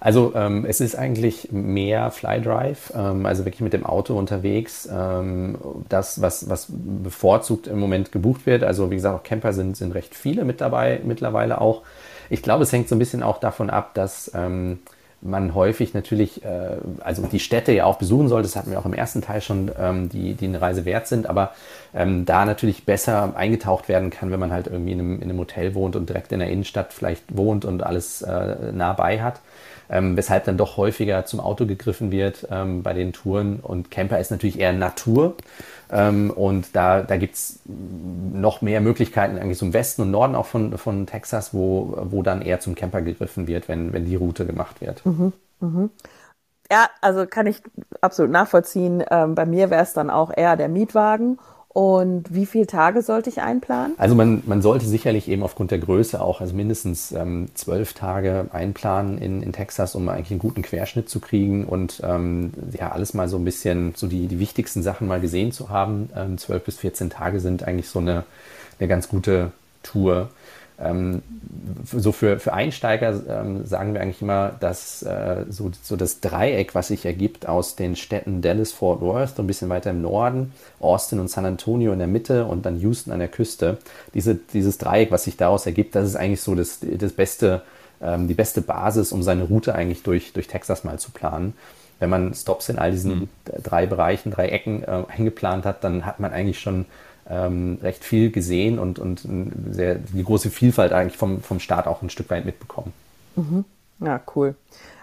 Also 0.00 0.32
ähm, 0.34 0.64
es 0.66 0.80
ist 0.80 0.96
eigentlich 0.96 1.52
mehr 1.52 2.10
Flydrive, 2.10 2.92
ähm, 2.96 3.26
also 3.26 3.44
wirklich 3.44 3.60
mit 3.60 3.74
dem 3.74 3.84
Auto 3.84 4.18
unterwegs. 4.18 4.88
Ähm, 4.90 5.58
das, 5.90 6.22
was, 6.22 6.48
was 6.48 6.68
bevorzugt 6.70 7.66
im 7.66 7.78
Moment 7.78 8.10
gebucht 8.10 8.46
wird. 8.46 8.64
Also 8.64 8.90
wie 8.90 8.94
gesagt, 8.94 9.14
auch 9.14 9.22
Camper 9.22 9.52
sind, 9.52 9.76
sind 9.76 9.94
recht 9.94 10.14
viele 10.14 10.44
mit 10.44 10.62
dabei 10.62 11.00
mittlerweile 11.04 11.60
auch. 11.60 11.82
Ich 12.30 12.42
glaube, 12.42 12.62
es 12.62 12.72
hängt 12.72 12.88
so 12.88 12.94
ein 12.94 12.98
bisschen 12.98 13.22
auch 13.22 13.38
davon 13.38 13.68
ab, 13.68 13.92
dass 13.92 14.30
ähm, 14.34 14.78
man 15.20 15.54
häufig 15.54 15.92
natürlich, 15.92 16.44
äh, 16.44 16.78
also 17.00 17.26
die 17.26 17.40
Städte 17.40 17.72
ja 17.72 17.84
auch 17.84 17.96
besuchen 17.96 18.28
soll. 18.28 18.42
Das 18.42 18.56
hatten 18.56 18.70
wir 18.70 18.78
auch 18.78 18.86
im 18.86 18.94
ersten 18.94 19.20
Teil 19.20 19.42
schon, 19.42 19.70
ähm, 19.78 20.08
die, 20.08 20.34
die 20.34 20.46
eine 20.46 20.62
Reise 20.62 20.84
wert 20.84 21.08
sind, 21.08 21.28
aber 21.28 21.52
ähm, 21.94 22.24
da 22.24 22.44
natürlich 22.44 22.84
besser 22.84 23.34
eingetaucht 23.36 23.88
werden 23.88 24.10
kann, 24.10 24.30
wenn 24.30 24.40
man 24.40 24.52
halt 24.52 24.66
irgendwie 24.66 24.92
in 24.92 25.00
einem, 25.00 25.16
in 25.16 25.30
einem 25.30 25.38
Hotel 25.38 25.74
wohnt 25.74 25.96
und 25.96 26.08
direkt 26.08 26.32
in 26.32 26.40
der 26.40 26.50
Innenstadt 26.50 26.92
vielleicht 26.92 27.36
wohnt 27.36 27.64
und 27.64 27.82
alles 27.82 28.22
äh, 28.22 28.72
nah 28.72 28.92
bei 28.92 29.20
hat 29.20 29.40
ähm, 29.90 30.16
weshalb 30.16 30.44
dann 30.44 30.56
doch 30.56 30.76
häufiger 30.76 31.24
zum 31.26 31.40
Auto 31.40 31.66
gegriffen 31.66 32.12
wird 32.12 32.46
ähm, 32.50 32.82
bei 32.82 32.94
den 32.94 33.12
Touren. 33.12 33.58
Und 33.60 33.90
Camper 33.90 34.20
ist 34.20 34.30
natürlich 34.30 34.58
eher 34.58 34.72
Natur. 34.72 35.34
Ähm, 35.90 36.30
und 36.30 36.76
da, 36.76 37.02
da 37.02 37.16
gibt 37.16 37.34
es 37.34 37.58
noch 37.66 38.62
mehr 38.62 38.80
Möglichkeiten 38.80 39.36
eigentlich 39.36 39.58
zum 39.58 39.72
Westen 39.72 40.02
und 40.02 40.12
Norden 40.12 40.36
auch 40.36 40.46
von, 40.46 40.78
von 40.78 41.06
Texas, 41.06 41.52
wo, 41.52 41.98
wo 42.02 42.22
dann 42.22 42.42
eher 42.42 42.60
zum 42.60 42.76
Camper 42.76 43.02
gegriffen 43.02 43.48
wird, 43.48 43.68
wenn, 43.68 43.92
wenn 43.92 44.04
die 44.04 44.14
Route 44.14 44.46
gemacht 44.46 44.80
wird. 44.80 45.04
Mhm, 45.04 45.32
mhm. 45.58 45.90
Ja, 46.70 46.88
also 47.00 47.26
kann 47.26 47.48
ich 47.48 47.60
absolut 48.00 48.30
nachvollziehen. 48.30 49.02
Ähm, 49.10 49.34
bei 49.34 49.44
mir 49.44 49.70
wäre 49.70 49.82
es 49.82 49.92
dann 49.92 50.08
auch 50.08 50.30
eher 50.34 50.56
der 50.56 50.68
Mietwagen 50.68 51.40
und 51.72 52.34
wie 52.34 52.46
viele 52.46 52.66
Tage 52.66 53.00
sollte 53.00 53.30
ich 53.30 53.42
einplanen? 53.42 53.94
Also 53.96 54.16
man, 54.16 54.42
man 54.44 54.60
sollte 54.60 54.86
sicherlich 54.86 55.28
eben 55.28 55.44
aufgrund 55.44 55.70
der 55.70 55.78
Größe 55.78 56.20
auch, 56.20 56.40
also 56.40 56.52
mindestens 56.52 57.12
ähm, 57.12 57.46
zwölf 57.54 57.92
Tage 57.92 58.48
einplanen 58.52 59.18
in, 59.18 59.40
in 59.40 59.52
Texas, 59.52 59.94
um 59.94 60.08
eigentlich 60.08 60.32
einen 60.32 60.40
guten 60.40 60.62
Querschnitt 60.62 61.08
zu 61.08 61.20
kriegen 61.20 61.64
und 61.64 62.02
ähm, 62.04 62.52
ja, 62.76 62.90
alles 62.90 63.14
mal 63.14 63.28
so 63.28 63.36
ein 63.36 63.44
bisschen, 63.44 63.94
so 63.94 64.08
die, 64.08 64.26
die 64.26 64.40
wichtigsten 64.40 64.82
Sachen 64.82 65.06
mal 65.06 65.20
gesehen 65.20 65.52
zu 65.52 65.68
haben. 65.68 66.10
Ähm, 66.16 66.38
zwölf 66.38 66.64
bis 66.64 66.78
14 66.78 67.08
Tage 67.08 67.38
sind 67.38 67.62
eigentlich 67.62 67.88
so 67.88 68.00
eine, 68.00 68.24
eine 68.80 68.88
ganz 68.88 69.08
gute 69.08 69.52
Tour. 69.84 70.30
Ähm, 70.82 71.22
so 71.84 72.12
für, 72.12 72.38
für 72.38 72.52
Einsteiger 72.52 73.20
ähm, 73.28 73.66
sagen 73.66 73.94
wir 73.94 74.00
eigentlich 74.00 74.22
immer, 74.22 74.52
dass 74.60 75.02
äh, 75.02 75.44
so, 75.48 75.70
so 75.82 75.96
das 75.96 76.20
Dreieck, 76.20 76.74
was 76.74 76.88
sich 76.88 77.04
ergibt 77.04 77.48
aus 77.48 77.76
den 77.76 77.96
Städten 77.96 78.40
Dallas, 78.40 78.72
Fort 78.72 79.00
Worth, 79.00 79.38
ein 79.38 79.46
bisschen 79.46 79.68
weiter 79.68 79.90
im 79.90 80.02
Norden, 80.02 80.52
Austin 80.78 81.20
und 81.20 81.28
San 81.28 81.44
Antonio 81.44 81.92
in 81.92 81.98
der 81.98 82.08
Mitte 82.08 82.46
und 82.46 82.66
dann 82.66 82.80
Houston 82.80 83.12
an 83.12 83.18
der 83.18 83.28
Küste. 83.28 83.78
Diese, 84.14 84.34
dieses 84.34 84.78
Dreieck, 84.78 85.10
was 85.10 85.24
sich 85.24 85.36
daraus 85.36 85.66
ergibt, 85.66 85.94
das 85.94 86.06
ist 86.06 86.16
eigentlich 86.16 86.40
so 86.40 86.54
das, 86.54 86.78
das 86.80 87.12
beste, 87.12 87.62
ähm, 88.02 88.28
die 88.28 88.34
beste 88.34 88.62
Basis, 88.62 89.12
um 89.12 89.22
seine 89.22 89.44
Route 89.44 89.74
eigentlich 89.74 90.02
durch, 90.02 90.32
durch 90.32 90.48
Texas 90.48 90.84
mal 90.84 90.98
zu 90.98 91.10
planen. 91.10 91.54
Wenn 91.98 92.10
man 92.10 92.32
Stops 92.32 92.70
in 92.70 92.78
all 92.78 92.92
diesen 92.92 93.14
mhm. 93.14 93.28
drei 93.62 93.84
Bereichen, 93.84 94.30
drei 94.30 94.48
Ecken 94.48 94.82
äh, 94.84 95.04
eingeplant 95.08 95.66
hat, 95.66 95.84
dann 95.84 96.06
hat 96.06 96.18
man 96.18 96.32
eigentlich 96.32 96.58
schon 96.58 96.86
ähm, 97.30 97.78
recht 97.82 98.04
viel 98.04 98.30
gesehen 98.30 98.78
und, 98.78 98.98
und 98.98 99.22
sehr, 99.70 99.96
die 99.96 100.24
große 100.24 100.50
Vielfalt 100.50 100.92
eigentlich 100.92 101.16
vom, 101.16 101.42
vom 101.42 101.60
Staat 101.60 101.86
auch 101.86 102.02
ein 102.02 102.10
Stück 102.10 102.28
weit 102.30 102.44
mitbekommen. 102.44 102.92
Mhm. 103.36 103.64
Ja, 104.00 104.20
cool. 104.34 104.54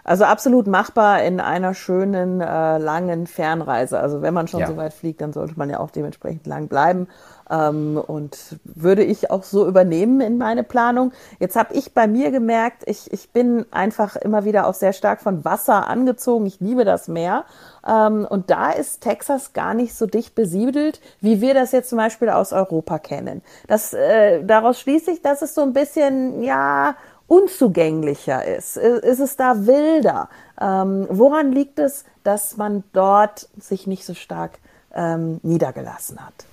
Also 0.04 0.24
absolut 0.24 0.68
machbar 0.68 1.24
in 1.24 1.42
einer 1.42 1.74
schönen, 1.74 2.40
äh, 2.40 2.78
langen 2.78 3.28
Fernreise. 3.28 4.00
Also 4.00 4.22
wenn 4.22 4.34
man 4.34 4.48
schon 4.48 4.62
ja. 4.62 4.68
so 4.68 4.78
weit 4.78 4.94
fliegt, 4.94 5.20
dann 5.20 5.34
sollte 5.34 5.56
man 5.58 5.70
ja 5.70 5.80
auch 5.80 5.92
dementsprechend 5.92 6.48
lang 6.48 6.68
bleiben. 6.70 7.08
Ähm, 7.50 7.98
und 8.06 8.38
würde 8.64 9.04
ich 9.04 9.32
auch 9.32 9.44
so 9.44 9.68
übernehmen 9.68 10.22
in 10.22 10.38
meine 10.38 10.64
Planung. 10.64 11.14
Jetzt 11.40 11.56
habe 11.56 11.74
ich 11.74 11.94
bei 11.94 12.08
mir 12.08 12.32
gemerkt, 12.32 12.84
ich, 12.86 13.12
ich 13.12 13.32
bin 13.32 13.66
einfach 13.72 14.16
immer 14.16 14.46
wieder 14.46 14.68
auch 14.68 14.74
sehr 14.74 14.94
stark 14.94 15.22
von 15.22 15.46
Wasser 15.46 15.88
angezogen. 15.88 16.46
Ich 16.46 16.60
liebe 16.60 16.86
das 16.86 17.08
Meer. 17.08 17.46
Ähm, 17.88 18.28
und 18.30 18.50
da 18.50 18.72
ist 18.72 19.02
Texas 19.02 19.54
gar 19.54 19.74
nicht 19.74 19.96
so 19.96 20.06
dicht 20.06 20.36
besiedelt, 20.36 21.00
wie 21.22 21.42
wir 21.42 21.54
das 21.54 21.72
jetzt 21.72 21.90
zum 21.90 21.98
Beispiel 21.98 22.30
aus 22.30 22.54
Europa 22.54 23.00
kennen. 23.00 23.42
Das, 23.68 23.94
äh, 23.94 24.44
daraus 24.44 24.80
schließe 24.80 25.12
ich, 25.12 25.22
dass 25.22 25.42
es 25.42 25.56
so 25.56 25.62
ein 25.62 25.74
bisschen, 25.74 26.44
ja, 26.44 26.96
unzugänglicher 27.28 28.46
ist? 28.46 28.78
Ist 28.78 29.20
es 29.20 29.36
da 29.36 29.68
wilder? 29.68 30.30
Ähm, 30.60 31.08
woran 31.10 31.52
liegt 31.52 31.78
es, 31.80 32.06
dass 32.24 32.58
man 32.58 32.84
dort 32.94 33.50
sich 33.58 33.86
nicht 33.86 34.06
so 34.06 34.14
stark 34.14 34.60
ähm, 34.94 35.40
niedergelassen 35.44 36.26
hat? 36.26 36.46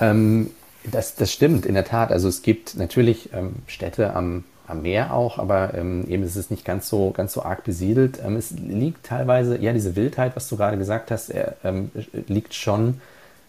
Ähm, 0.00 0.50
das, 0.90 1.14
das 1.14 1.32
stimmt, 1.32 1.66
in 1.66 1.74
der 1.74 1.84
Tat. 1.84 2.12
Also 2.12 2.28
es 2.28 2.42
gibt 2.42 2.76
natürlich 2.76 3.30
ähm, 3.32 3.56
Städte 3.66 4.14
am, 4.14 4.44
am 4.66 4.82
Meer 4.82 5.14
auch, 5.14 5.38
aber 5.38 5.74
ähm, 5.74 6.04
eben 6.08 6.22
ist 6.22 6.36
es 6.36 6.50
nicht 6.50 6.64
ganz 6.64 6.88
so, 6.88 7.10
ganz 7.10 7.32
so 7.32 7.42
arg 7.42 7.64
besiedelt. 7.64 8.20
Ähm, 8.24 8.36
es 8.36 8.52
liegt 8.52 9.04
teilweise, 9.04 9.58
ja, 9.58 9.72
diese 9.72 9.96
Wildheit, 9.96 10.36
was 10.36 10.48
du 10.48 10.56
gerade 10.56 10.78
gesagt 10.78 11.10
hast, 11.10 11.30
er, 11.30 11.56
ähm, 11.64 11.90
liegt 12.28 12.54
schon 12.54 13.00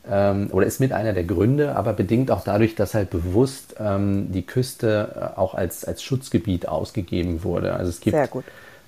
ähm, 0.10 0.50
oder 0.52 0.66
ist 0.66 0.80
mit 0.80 0.94
einer 0.94 1.14
der 1.14 1.26
Gründe, 1.26 1.76
aber 1.76 1.94
bedingt 1.94 2.32
auch 2.32 2.44
dadurch, 2.44 2.76
dass 2.76 2.94
halt 2.94 3.10
bewusst 3.10 3.76
die 3.80 4.42
Küste 4.44 5.34
äh, 5.36 5.40
auch 5.40 5.54
als, 5.54 5.86
als 5.86 6.02
Schutzgebiet 6.02 6.68
ausgegeben 6.68 7.44
wurde. 7.44 7.74
Also 7.74 7.90
es 7.90 8.00
gibt. 8.00 8.16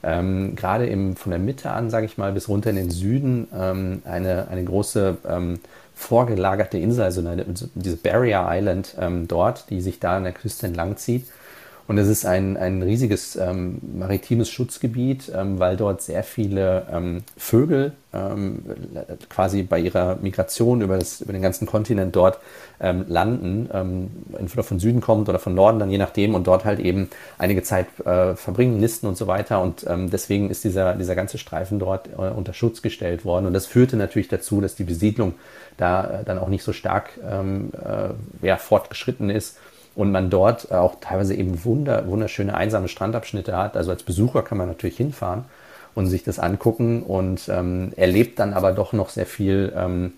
Ähm, 0.01 0.55
gerade 0.55 0.85
im, 0.85 1.17
von 1.17 1.31
der 1.31 1.39
Mitte 1.39 1.71
an, 1.71 1.89
sage 1.89 2.05
ich 2.05 2.17
mal, 2.17 2.31
bis 2.31 2.47
runter 2.47 2.69
in 2.69 2.77
den 2.77 2.89
Süden 2.89 3.49
ähm, 3.53 4.01
eine, 4.05 4.47
eine 4.47 4.63
große 4.63 5.17
ähm, 5.27 5.59
vorgelagerte 5.99 6.77
Insel, 6.77 7.03
also 7.03 7.19
eine, 7.19 7.45
diese 7.75 7.97
Barrier 7.97 8.47
Island 8.49 8.95
ähm, 8.99 9.27
dort, 9.27 9.69
die 9.69 9.81
sich 9.81 9.99
da 9.99 10.15
an 10.15 10.23
der 10.23 10.31
Küste 10.31 10.65
entlang 10.65 10.95
zieht. 10.95 11.27
Und 11.89 11.97
es 11.97 12.07
ist 12.07 12.23
ein, 12.23 12.55
ein 12.55 12.83
riesiges 12.83 13.35
ähm, 13.35 13.79
maritimes 13.97 14.47
Schutzgebiet, 14.51 15.31
ähm, 15.35 15.57
weil 15.57 15.75
dort 15.75 16.03
sehr 16.03 16.21
viele 16.23 16.85
ähm, 16.93 17.23
Vögel 17.35 17.93
ähm, 18.13 18.63
quasi 19.27 19.63
bei 19.63 19.79
ihrer 19.79 20.17
Migration 20.17 20.81
über, 20.81 20.99
das, 20.99 21.21
über 21.21 21.33
den 21.33 21.41
ganzen 21.41 21.65
Kontinent 21.65 22.15
dort 22.15 22.37
ähm, 22.79 23.05
landen, 23.07 23.71
ähm, 23.73 24.11
entweder 24.37 24.61
von 24.61 24.79
Süden 24.79 25.01
kommt 25.01 25.29
oder 25.29 25.39
von 25.39 25.55
Norden, 25.55 25.79
dann 25.79 25.89
je 25.89 25.97
nachdem, 25.97 26.35
und 26.35 26.45
dort 26.45 26.63
halt 26.63 26.79
eben 26.79 27.09
einige 27.39 27.63
Zeit 27.63 27.87
äh, 28.05 28.35
verbringen, 28.35 28.79
nisten 28.79 29.07
und 29.07 29.17
so 29.17 29.25
weiter. 29.25 29.59
Und 29.59 29.83
deswegen 29.87 30.51
ist 30.51 30.63
dieser, 30.63 30.93
dieser 30.93 31.15
ganze 31.15 31.39
Streifen 31.39 31.79
dort 31.79 32.07
äh, 32.09 32.29
unter 32.29 32.53
Schutz 32.53 32.83
gestellt 32.83 33.25
worden. 33.25 33.47
Und 33.47 33.53
das 33.53 33.65
führte 33.65 33.97
natürlich 33.97 34.27
dazu, 34.27 34.61
dass 34.61 34.75
die 34.75 34.83
Besiedlung 34.83 35.33
da 35.77 36.19
äh, 36.19 36.23
dann 36.23 36.37
auch 36.37 36.49
nicht 36.49 36.63
so 36.63 36.71
stark 36.71 37.17
äh, 37.17 38.45
ja, 38.45 38.57
fortgeschritten 38.57 39.31
ist 39.31 39.57
und 39.99 40.13
man 40.13 40.29
dort 40.29 40.71
auch 40.71 40.95
teilweise 41.01 41.35
eben 41.35 41.65
wunder, 41.65 42.07
wunderschöne 42.07 42.53
einsame 42.55 42.87
Strandabschnitte 42.87 43.57
hat. 43.57 43.75
Also 43.75 43.91
als 43.91 44.03
Besucher 44.03 44.43
kann 44.43 44.57
man 44.57 44.69
natürlich 44.69 44.95
hinfahren 44.95 45.43
und 45.93 46.07
sich 46.07 46.23
das 46.23 46.39
angucken 46.39 47.03
und 47.03 47.49
ähm, 47.49 47.91
erlebt 47.97 48.39
dann 48.39 48.53
aber 48.53 48.71
doch 48.71 48.93
noch 48.93 49.09
sehr 49.09 49.25
viel 49.25 49.73
ähm, 49.75 50.13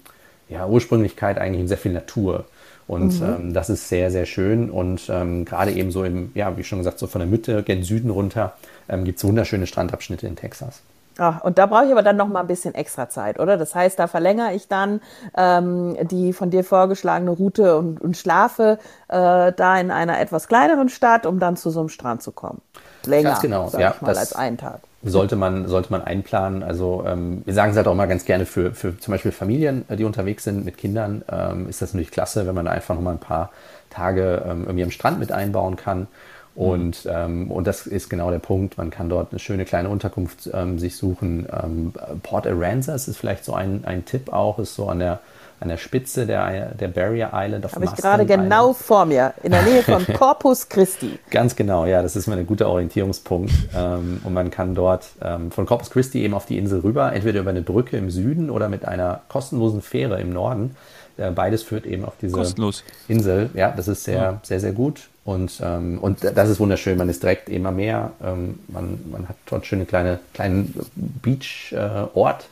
ja, 0.49 0.67
Ursprünglichkeit 0.67 1.39
eigentlich 1.39 1.61
und 1.61 1.67
sehr 1.67 1.79
viel 1.79 1.93
Natur. 1.93 2.45
Und 2.87 3.19
mhm. 3.19 3.25
ähm, 3.25 3.53
das 3.55 3.71
ist 3.71 3.89
sehr, 3.89 4.11
sehr 4.11 4.27
schön. 4.27 4.69
Und 4.69 5.09
ähm, 5.09 5.45
gerade 5.45 5.71
eben 5.71 5.89
so 5.89 6.03
im, 6.03 6.29
ja, 6.35 6.55
wie 6.57 6.63
schon 6.63 6.77
gesagt, 6.77 6.99
so 6.99 7.07
von 7.07 7.17
der 7.17 7.27
Mitte 7.27 7.63
gen 7.63 7.81
Süden 7.81 8.11
runter 8.11 8.53
ähm, 8.87 9.03
gibt 9.03 9.17
es 9.17 9.23
wunderschöne 9.23 9.65
Strandabschnitte 9.65 10.27
in 10.27 10.35
Texas. 10.35 10.83
Ach, 11.17 11.41
und 11.43 11.57
da 11.57 11.65
brauche 11.65 11.85
ich 11.85 11.91
aber 11.91 12.03
dann 12.03 12.15
noch 12.15 12.27
mal 12.27 12.39
ein 12.39 12.47
bisschen 12.47 12.73
extra 12.73 13.09
Zeit, 13.09 13.39
oder? 13.39 13.57
Das 13.57 13.75
heißt, 13.75 13.99
da 13.99 14.07
verlängere 14.07 14.53
ich 14.53 14.67
dann 14.67 15.01
ähm, 15.35 15.97
die 16.07 16.33
von 16.33 16.49
dir 16.49 16.63
vorgeschlagene 16.63 17.31
Route 17.31 17.77
und, 17.77 17.99
und 17.99 18.17
schlafe 18.17 18.79
äh, 19.09 19.51
da 19.51 19.79
in 19.79 19.91
einer 19.91 20.19
etwas 20.19 20.47
kleineren 20.47 20.89
Stadt, 20.89 21.25
um 21.25 21.39
dann 21.39 21.57
zu 21.57 21.69
so 21.69 21.81
einem 21.81 21.89
Strand 21.89 22.23
zu 22.23 22.31
kommen. 22.31 22.61
Länger, 23.05 23.29
Ganz 23.29 23.41
genau, 23.41 23.69
ja, 23.77 23.95
mal, 23.99 24.17
als 24.17 24.33
einen 24.33 24.57
Tag. 24.57 24.79
Sollte 25.03 25.35
man, 25.35 25.67
sollte 25.67 25.91
man 25.91 26.03
einplanen. 26.03 26.63
Also 26.63 27.03
ähm, 27.07 27.41
wir 27.45 27.53
sagen 27.53 27.71
es 27.71 27.77
halt 27.77 27.87
auch 27.87 27.95
mal 27.95 28.05
ganz 28.05 28.23
gerne 28.23 28.45
für, 28.45 28.73
für 28.73 28.97
zum 28.97 29.11
Beispiel 29.11 29.31
Familien, 29.31 29.85
äh, 29.89 29.97
die 29.97 30.03
unterwegs 30.03 30.43
sind 30.43 30.63
mit 30.63 30.77
Kindern, 30.77 31.23
ähm, 31.29 31.67
ist 31.67 31.81
das 31.81 31.93
natürlich 31.93 32.11
klasse, 32.11 32.47
wenn 32.47 32.55
man 32.55 32.67
einfach 32.67 32.95
noch 32.95 33.01
mal 33.01 33.11
ein 33.11 33.19
paar 33.19 33.49
Tage 33.89 34.43
ähm, 34.45 34.63
irgendwie 34.63 34.83
am 34.83 34.91
Strand 34.91 35.19
mit 35.19 35.31
einbauen 35.31 35.75
kann. 35.75 36.07
Und, 36.53 37.07
ähm, 37.09 37.49
und 37.49 37.65
das 37.65 37.87
ist 37.87 38.09
genau 38.09 38.29
der 38.29 38.39
Punkt. 38.39 38.77
Man 38.77 38.89
kann 38.89 39.07
dort 39.07 39.31
eine 39.31 39.39
schöne 39.39 39.63
kleine 39.63 39.89
Unterkunft 39.89 40.49
ähm, 40.53 40.79
sich 40.79 40.97
suchen. 40.97 41.47
Ähm, 41.51 41.93
Port 42.23 42.45
Aransas 42.45 43.07
ist 43.07 43.17
vielleicht 43.17 43.45
so 43.45 43.53
ein, 43.53 43.85
ein 43.85 44.03
Tipp 44.03 44.33
auch, 44.33 44.59
ist 44.59 44.75
so 44.75 44.89
an 44.89 44.99
der, 44.99 45.21
an 45.61 45.69
der 45.69 45.77
Spitze 45.77 46.25
der, 46.25 46.73
der 46.73 46.89
Barrier 46.89 47.31
Island 47.33 47.65
auf 47.65 47.75
Habe 47.75 47.85
ich 47.85 47.95
gerade 47.95 48.25
genau 48.25 48.73
vor 48.73 49.05
mir, 49.05 49.33
in 49.43 49.51
der 49.51 49.61
Nähe 49.61 49.81
von 49.81 50.05
Corpus 50.17 50.67
Christi. 50.67 51.19
Ganz 51.29 51.55
genau, 51.55 51.85
ja, 51.85 52.01
das 52.01 52.17
ist 52.17 52.27
mal 52.27 52.37
ein 52.37 52.47
guter 52.47 52.67
Orientierungspunkt. 52.67 53.53
Ähm, 53.73 54.19
und 54.23 54.33
man 54.33 54.51
kann 54.51 54.75
dort 54.75 55.07
ähm, 55.23 55.51
von 55.51 55.65
Corpus 55.65 55.89
Christi 55.89 56.21
eben 56.23 56.33
auf 56.33 56.45
die 56.47 56.57
Insel 56.57 56.81
rüber, 56.81 57.13
entweder 57.13 57.39
über 57.39 57.51
eine 57.51 57.61
Brücke 57.61 57.95
im 57.95 58.09
Süden 58.09 58.49
oder 58.49 58.67
mit 58.67 58.83
einer 58.85 59.21
kostenlosen 59.29 59.81
Fähre 59.81 60.19
im 60.19 60.33
Norden. 60.33 60.75
Äh, 61.15 61.31
beides 61.31 61.63
führt 61.63 61.85
eben 61.85 62.03
auf 62.03 62.13
diese 62.21 62.35
Kostenlos. 62.35 62.83
Insel. 63.07 63.51
Ja, 63.53 63.71
das 63.71 63.87
ist 63.87 64.03
sehr, 64.03 64.15
ja. 64.15 64.39
sehr, 64.43 64.59
sehr 64.59 64.73
gut. 64.73 65.10
Und, 65.23 65.61
ähm, 65.63 65.99
und 65.99 66.23
das 66.23 66.49
ist 66.49 66.59
wunderschön. 66.59 66.97
Man 66.97 67.09
ist 67.09 67.21
direkt 67.21 67.49
eben 67.49 67.65
am 67.65 67.75
Meer. 67.75 68.11
Ähm, 68.23 68.59
man, 68.67 68.99
man 69.11 69.29
hat 69.29 69.35
dort 69.45 69.65
schöne 69.65 69.85
kleine, 69.85 70.19
kleinen 70.33 70.73
Beach-Ort, 70.95 72.49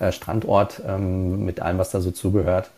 äh, 0.00 0.08
äh, 0.08 0.12
Strandort 0.12 0.82
ähm, 0.86 1.44
mit 1.44 1.60
allem, 1.60 1.78
was 1.78 1.90
da 1.90 2.00
so 2.00 2.10
zugehört. 2.10 2.70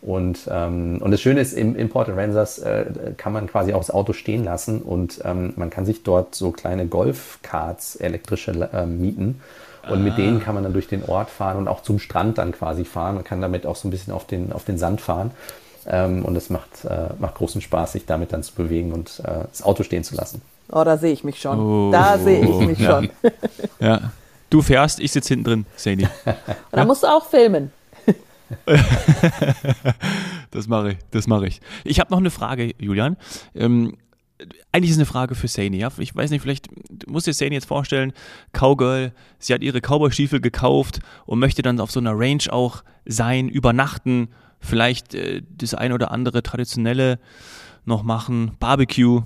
Und, 0.00 0.48
ähm, 0.50 0.98
und 1.00 1.10
das 1.10 1.20
Schöne 1.20 1.40
ist, 1.40 1.52
im, 1.52 1.74
in 1.74 1.88
Port 1.88 2.08
Aransas 2.08 2.58
äh, 2.60 2.86
kann 3.16 3.32
man 3.32 3.48
quasi 3.48 3.72
auch 3.72 3.80
das 3.80 3.90
Auto 3.90 4.12
stehen 4.12 4.44
lassen 4.44 4.80
und 4.80 5.20
ähm, 5.24 5.54
man 5.56 5.70
kann 5.70 5.86
sich 5.86 6.04
dort 6.04 6.36
so 6.36 6.52
kleine 6.52 6.86
Golfkarts 6.86 7.96
elektrische 7.96 8.52
äh, 8.72 8.86
mieten. 8.86 9.40
Und 9.88 10.00
ah. 10.00 10.02
mit 10.02 10.18
denen 10.18 10.40
kann 10.40 10.54
man 10.54 10.64
dann 10.64 10.72
durch 10.72 10.86
den 10.86 11.04
Ort 11.04 11.30
fahren 11.30 11.56
und 11.56 11.66
auch 11.66 11.82
zum 11.82 11.98
Strand 11.98 12.38
dann 12.38 12.52
quasi 12.52 12.84
fahren. 12.84 13.16
Man 13.16 13.24
kann 13.24 13.40
damit 13.40 13.66
auch 13.66 13.76
so 13.76 13.88
ein 13.88 13.90
bisschen 13.90 14.12
auf 14.12 14.26
den, 14.26 14.52
auf 14.52 14.64
den 14.64 14.78
Sand 14.78 15.00
fahren. 15.00 15.32
Ähm, 15.90 16.24
und 16.24 16.36
es 16.36 16.50
macht, 16.50 16.84
äh, 16.84 17.08
macht 17.18 17.36
großen 17.36 17.62
Spaß, 17.62 17.92
sich 17.92 18.04
damit 18.04 18.32
dann 18.32 18.42
zu 18.42 18.54
bewegen 18.54 18.92
und 18.92 19.20
äh, 19.24 19.44
das 19.48 19.62
Auto 19.62 19.82
stehen 19.82 20.04
zu 20.04 20.14
lassen. 20.14 20.42
Oh, 20.70 20.84
da 20.84 20.98
sehe 20.98 21.12
ich 21.12 21.24
mich 21.24 21.40
schon. 21.40 21.58
Oh, 21.58 21.90
da 21.90 22.18
sehe 22.18 22.42
ich 22.42 22.66
mich 22.66 22.78
ja. 22.78 22.90
schon. 22.90 23.10
ja. 23.80 24.12
Du 24.50 24.60
fährst, 24.60 25.00
ich 25.00 25.12
sitze 25.12 25.28
hinten 25.30 25.44
drin, 25.44 25.66
Sandy. 25.76 26.04
und 26.24 26.36
dann 26.72 26.86
musst 26.86 27.02
du 27.02 27.06
auch 27.06 27.26
filmen. 27.26 27.72
das 30.50 30.68
mache 30.68 30.92
ich, 30.92 30.98
das 31.10 31.26
mache 31.26 31.46
ich. 31.46 31.60
Ich 31.84 32.00
habe 32.00 32.10
noch 32.10 32.18
eine 32.18 32.30
Frage, 32.30 32.72
Julian. 32.78 33.16
Ähm, 33.54 33.96
eigentlich 34.72 34.90
ist 34.90 34.98
eine 34.98 35.06
Frage 35.06 35.34
für 35.34 35.48
Sani. 35.48 35.78
Ja? 35.78 35.90
Ich 35.98 36.14
weiß 36.14 36.30
nicht, 36.30 36.42
vielleicht 36.42 36.68
muss 37.06 37.24
dir 37.24 37.32
Sani 37.32 37.54
jetzt 37.54 37.66
vorstellen, 37.66 38.12
Cowgirl, 38.52 39.12
sie 39.38 39.52
hat 39.52 39.62
ihre 39.62 39.80
Cowboy-Stiefel 39.80 40.40
gekauft 40.40 41.00
und 41.26 41.38
möchte 41.38 41.62
dann 41.62 41.80
auf 41.80 41.90
so 41.90 42.00
einer 42.00 42.12
Range 42.18 42.44
auch 42.50 42.84
sein, 43.04 43.48
übernachten 43.48 44.28
vielleicht 44.60 45.14
äh, 45.14 45.42
das 45.48 45.74
ein 45.74 45.92
oder 45.92 46.10
andere 46.10 46.42
traditionelle 46.42 47.18
noch 47.84 48.02
machen, 48.02 48.52
Barbecue. 48.60 49.22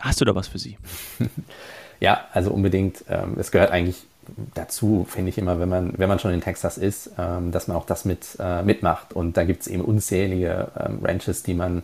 Hast 0.00 0.20
du 0.20 0.24
da 0.24 0.34
was 0.34 0.48
für 0.48 0.58
sie? 0.58 0.78
ja, 2.00 2.26
also 2.32 2.50
unbedingt. 2.50 3.04
Ähm, 3.08 3.36
es 3.38 3.50
gehört 3.50 3.70
eigentlich 3.70 3.96
dazu, 4.54 5.06
finde 5.08 5.30
ich 5.30 5.38
immer, 5.38 5.58
wenn 5.58 5.68
man, 5.68 5.94
wenn 5.96 6.08
man 6.08 6.18
schon 6.18 6.32
in 6.32 6.40
Texas 6.40 6.78
ist, 6.78 7.10
ähm, 7.18 7.50
dass 7.50 7.68
man 7.68 7.76
auch 7.76 7.86
das 7.86 8.04
mit, 8.04 8.36
äh, 8.38 8.62
mitmacht. 8.62 9.12
Und 9.12 9.36
da 9.36 9.44
gibt 9.44 9.62
es 9.62 9.68
eben 9.68 9.82
unzählige 9.82 10.68
ähm, 10.78 11.00
Ranches, 11.02 11.42
die 11.42 11.54
man, 11.54 11.82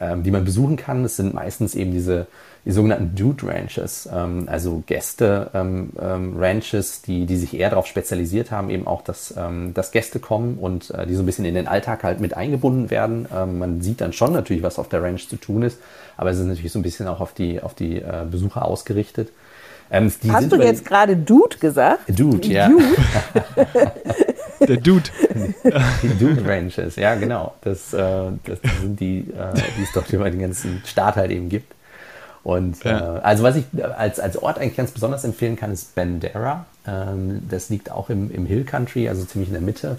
ähm, 0.00 0.22
die 0.22 0.30
man 0.30 0.44
besuchen 0.44 0.76
kann. 0.76 1.04
Es 1.04 1.16
sind 1.16 1.34
meistens 1.34 1.74
eben 1.74 1.92
diese 1.92 2.26
die 2.64 2.72
sogenannten 2.72 3.14
Dude 3.14 3.46
Ranches, 3.46 4.08
ähm, 4.12 4.46
also 4.50 4.82
Gäste 4.86 5.50
ähm, 5.54 5.90
ähm, 6.00 6.34
Ranches, 6.36 7.02
die, 7.02 7.24
die 7.24 7.36
sich 7.36 7.54
eher 7.54 7.70
darauf 7.70 7.86
spezialisiert 7.86 8.50
haben, 8.50 8.68
eben 8.70 8.86
auch, 8.86 9.02
dass, 9.02 9.34
ähm, 9.36 9.72
dass 9.72 9.92
Gäste 9.92 10.18
kommen 10.18 10.58
und 10.58 10.90
äh, 10.90 11.06
die 11.06 11.14
so 11.14 11.22
ein 11.22 11.26
bisschen 11.26 11.46
in 11.46 11.54
den 11.54 11.68
Alltag 11.68 12.04
halt 12.04 12.20
mit 12.20 12.36
eingebunden 12.36 12.90
werden. 12.90 13.26
Ähm, 13.34 13.58
man 13.58 13.80
sieht 13.80 14.00
dann 14.00 14.12
schon 14.12 14.32
natürlich, 14.32 14.62
was 14.62 14.78
auf 14.78 14.88
der 14.88 15.02
Ranch 15.02 15.28
zu 15.28 15.36
tun 15.36 15.62
ist, 15.62 15.78
aber 16.16 16.30
es 16.30 16.38
ist 16.38 16.46
natürlich 16.46 16.72
so 16.72 16.78
ein 16.78 16.82
bisschen 16.82 17.08
auch 17.08 17.20
auf 17.20 17.32
die, 17.32 17.62
auf 17.62 17.74
die 17.74 17.96
äh, 17.96 18.26
Besucher 18.30 18.64
ausgerichtet. 18.64 19.30
Ähm, 19.90 20.12
Hast 20.28 20.52
du 20.52 20.56
jetzt 20.56 20.84
gerade 20.84 21.16
Dude 21.16 21.56
gesagt? 21.58 22.02
Dude, 22.08 22.46
ja. 22.46 22.68
Dude? 22.68 22.84
Der 24.60 24.76
Dude. 24.76 25.10
Die 26.02 26.18
Dude 26.18 26.46
Ranches, 26.46 26.96
ja 26.96 27.14
genau. 27.14 27.54
Das, 27.62 27.92
äh, 27.92 28.30
das 28.44 28.58
sind 28.80 29.00
die, 29.00 29.20
äh, 29.20 29.54
die 29.78 29.82
es 29.82 29.92
doch 29.92 30.10
über 30.12 30.30
den 30.30 30.40
ganzen 30.40 30.82
Staat 30.84 31.16
halt 31.16 31.30
eben 31.30 31.48
gibt. 31.48 31.74
Und 32.42 32.82
ja. 32.84 33.16
äh, 33.16 33.20
also 33.20 33.42
was 33.42 33.56
ich 33.56 33.64
als, 33.96 34.18
als 34.18 34.38
Ort 34.38 34.58
eigentlich 34.58 34.76
ganz 34.76 34.92
besonders 34.92 35.24
empfehlen 35.24 35.56
kann, 35.56 35.72
ist 35.72 35.94
Bandera. 35.94 36.64
Ähm, 36.86 37.42
das 37.50 37.68
liegt 37.68 37.90
auch 37.90 38.08
im, 38.08 38.30
im 38.30 38.46
Hill 38.46 38.64
Country, 38.64 39.06
also 39.08 39.24
ziemlich 39.24 39.50
in 39.50 39.54
der 39.54 39.62
Mitte. 39.62 39.98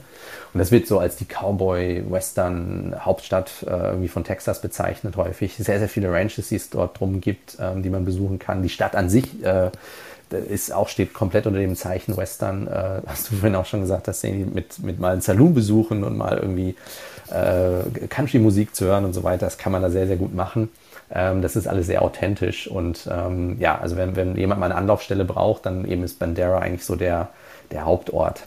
Und 0.53 0.57
das 0.57 0.71
wird 0.71 0.87
so 0.87 0.97
als 0.99 1.17
die 1.17 1.25
Cowboy-Western-Hauptstadt 1.25 3.65
äh, 3.67 3.69
irgendwie 3.69 4.07
von 4.07 4.23
Texas 4.23 4.61
bezeichnet 4.61 5.17
häufig. 5.17 5.57
Sehr, 5.57 5.77
sehr 5.77 5.89
viele 5.89 6.11
Ranches, 6.11 6.49
die 6.49 6.55
es 6.55 6.71
dort 6.71 6.99
drum 6.99 7.21
gibt, 7.21 7.57
ähm, 7.59 7.83
die 7.83 7.91
man 7.91 8.05
besuchen 8.05 8.39
kann. 8.39 8.63
Die 8.63 8.69
Stadt 8.69 8.95
an 8.95 9.07
sich 9.09 9.43
äh, 9.43 9.69
ist 10.33 10.73
auch 10.73 10.88
steht 10.88 11.13
komplett 11.13 11.47
unter 11.47 11.59
dem 11.59 11.75
Zeichen 11.75 12.15
Western. 12.17 12.67
Äh, 12.67 13.01
hast 13.07 13.29
du 13.31 13.35
vorhin 13.35 13.55
auch 13.55 13.65
schon 13.65 13.81
gesagt, 13.81 14.07
dass 14.07 14.21
sie 14.21 14.31
mit, 14.31 14.79
mit 14.79 15.00
mal 15.00 15.13
einen 15.13 15.21
Saloon 15.21 15.53
besuchen 15.53 16.03
und 16.03 16.17
mal 16.17 16.38
irgendwie 16.38 16.75
äh, 17.29 18.07
Country-Musik 18.07 18.75
zu 18.75 18.85
hören 18.85 19.05
und 19.05 19.13
so 19.13 19.23
weiter. 19.23 19.45
Das 19.45 19.57
kann 19.57 19.71
man 19.71 19.81
da 19.81 19.89
sehr, 19.89 20.07
sehr 20.07 20.17
gut 20.17 20.33
machen. 20.33 20.69
Ähm, 21.13 21.41
das 21.41 21.55
ist 21.55 21.67
alles 21.67 21.88
sehr 21.88 22.01
authentisch 22.01 22.67
und 22.69 23.07
ähm, 23.11 23.57
ja, 23.59 23.77
also 23.77 23.97
wenn, 23.97 24.15
wenn 24.15 24.35
jemand 24.38 24.61
mal 24.61 24.67
eine 24.67 24.75
Anlaufstelle 24.75 25.25
braucht, 25.25 25.65
dann 25.65 25.85
eben 25.85 26.03
ist 26.03 26.19
Bandera 26.19 26.59
eigentlich 26.59 26.85
so 26.85 26.95
der, 26.95 27.29
der 27.71 27.85
Hauptort. 27.85 28.43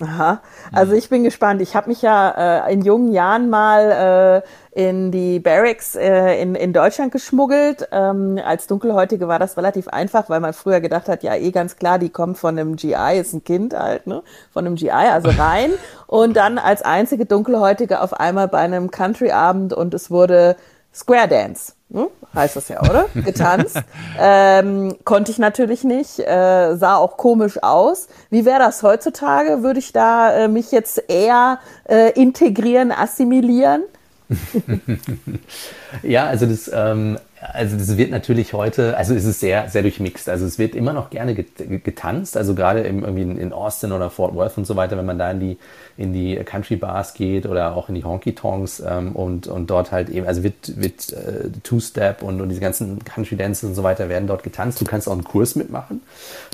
Aha, 0.00 0.40
also 0.72 0.94
ich 0.94 1.10
bin 1.10 1.24
gespannt. 1.24 1.60
Ich 1.60 1.76
habe 1.76 1.90
mich 1.90 2.00
ja 2.00 2.66
äh, 2.66 2.72
in 2.72 2.82
jungen 2.82 3.12
Jahren 3.12 3.50
mal 3.50 4.42
äh, 4.42 4.48
in 4.72 5.10
die 5.10 5.40
Barracks 5.40 5.96
äh, 5.96 6.40
in, 6.40 6.54
in 6.54 6.72
Deutschland 6.72 7.12
geschmuggelt. 7.12 7.88
Ähm, 7.90 8.38
als 8.44 8.66
Dunkelhäutige 8.68 9.26
war 9.26 9.38
das 9.38 9.56
relativ 9.56 9.88
einfach, 9.88 10.28
weil 10.28 10.40
man 10.40 10.52
früher 10.52 10.80
gedacht 10.80 11.08
hat, 11.08 11.22
ja 11.22 11.34
eh 11.34 11.50
ganz 11.50 11.76
klar, 11.76 11.98
die 11.98 12.10
kommt 12.10 12.38
von 12.38 12.58
einem 12.58 12.76
GI, 12.76 13.18
ist 13.18 13.32
ein 13.32 13.42
Kind 13.42 13.74
halt, 13.74 14.06
ne? 14.06 14.22
Von 14.52 14.66
einem 14.66 14.76
GI, 14.76 14.90
also 14.90 15.30
rein. 15.30 15.72
und 16.06 16.36
dann 16.36 16.58
als 16.58 16.82
einzige 16.82 17.26
Dunkelhäutige 17.26 18.00
auf 18.00 18.14
einmal 18.14 18.46
bei 18.46 18.58
einem 18.58 18.90
Country-Abend 18.90 19.72
und 19.72 19.92
es 19.92 20.10
wurde 20.10 20.56
Square 20.94 21.28
Dance. 21.28 21.72
Hm? 21.92 22.06
Heißt 22.34 22.54
das 22.54 22.68
ja, 22.68 22.80
oder? 22.82 23.06
Getanzt. 23.14 23.80
ähm, 24.20 24.96
konnte 25.04 25.32
ich 25.32 25.38
natürlich 25.38 25.82
nicht. 25.82 26.20
Äh, 26.20 26.76
sah 26.76 26.96
auch 26.96 27.16
komisch 27.16 27.60
aus. 27.62 28.06
Wie 28.30 28.44
wäre 28.44 28.60
das 28.60 28.84
heutzutage? 28.84 29.64
Würde 29.64 29.80
ich 29.80 29.92
da 29.92 30.32
äh, 30.32 30.48
mich 30.48 30.70
jetzt 30.70 31.02
eher 31.08 31.58
äh, 31.88 32.12
integrieren, 32.12 32.92
assimilieren? 32.92 33.82
ja, 36.02 36.26
also 36.26 36.46
das, 36.46 36.70
ähm, 36.72 37.18
also 37.40 37.76
das 37.76 37.96
wird 37.96 38.10
natürlich 38.10 38.52
heute, 38.52 38.96
also 38.98 39.14
es 39.14 39.24
ist 39.24 39.40
sehr, 39.40 39.68
sehr 39.68 39.80
durchmixt. 39.80 40.28
Also 40.28 40.44
es 40.44 40.58
wird 40.58 40.74
immer 40.74 40.92
noch 40.92 41.08
gerne 41.08 41.34
getanzt, 41.34 42.36
also 42.36 42.54
gerade 42.54 42.80
im, 42.80 43.02
irgendwie 43.02 43.22
in 43.22 43.52
Austin 43.52 43.92
oder 43.92 44.10
Fort 44.10 44.34
Worth 44.34 44.58
und 44.58 44.66
so 44.66 44.76
weiter, 44.76 44.98
wenn 44.98 45.06
man 45.06 45.18
da 45.18 45.30
in 45.30 45.40
die, 45.40 45.58
in 45.96 46.12
die 46.12 46.36
Country 46.36 46.76
Bars 46.76 47.14
geht 47.14 47.46
oder 47.46 47.74
auch 47.74 47.88
in 47.88 47.94
die 47.94 48.04
Honky 48.04 48.34
Tonks 48.34 48.82
ähm, 48.86 49.12
und, 49.12 49.46
und 49.46 49.70
dort 49.70 49.90
halt 49.90 50.10
eben, 50.10 50.26
also 50.26 50.42
wird, 50.42 50.80
wird 50.80 51.12
äh, 51.12 51.48
Two-Step 51.62 52.22
und, 52.22 52.42
und 52.42 52.50
diese 52.50 52.60
ganzen 52.60 53.02
Country 53.04 53.36
Dances 53.36 53.64
und 53.64 53.74
so 53.74 53.82
weiter 53.82 54.10
werden 54.10 54.28
dort 54.28 54.42
getanzt. 54.42 54.78
Du 54.80 54.84
kannst 54.84 55.08
auch 55.08 55.12
einen 55.12 55.24
Kurs 55.24 55.56
mitmachen. 55.56 56.02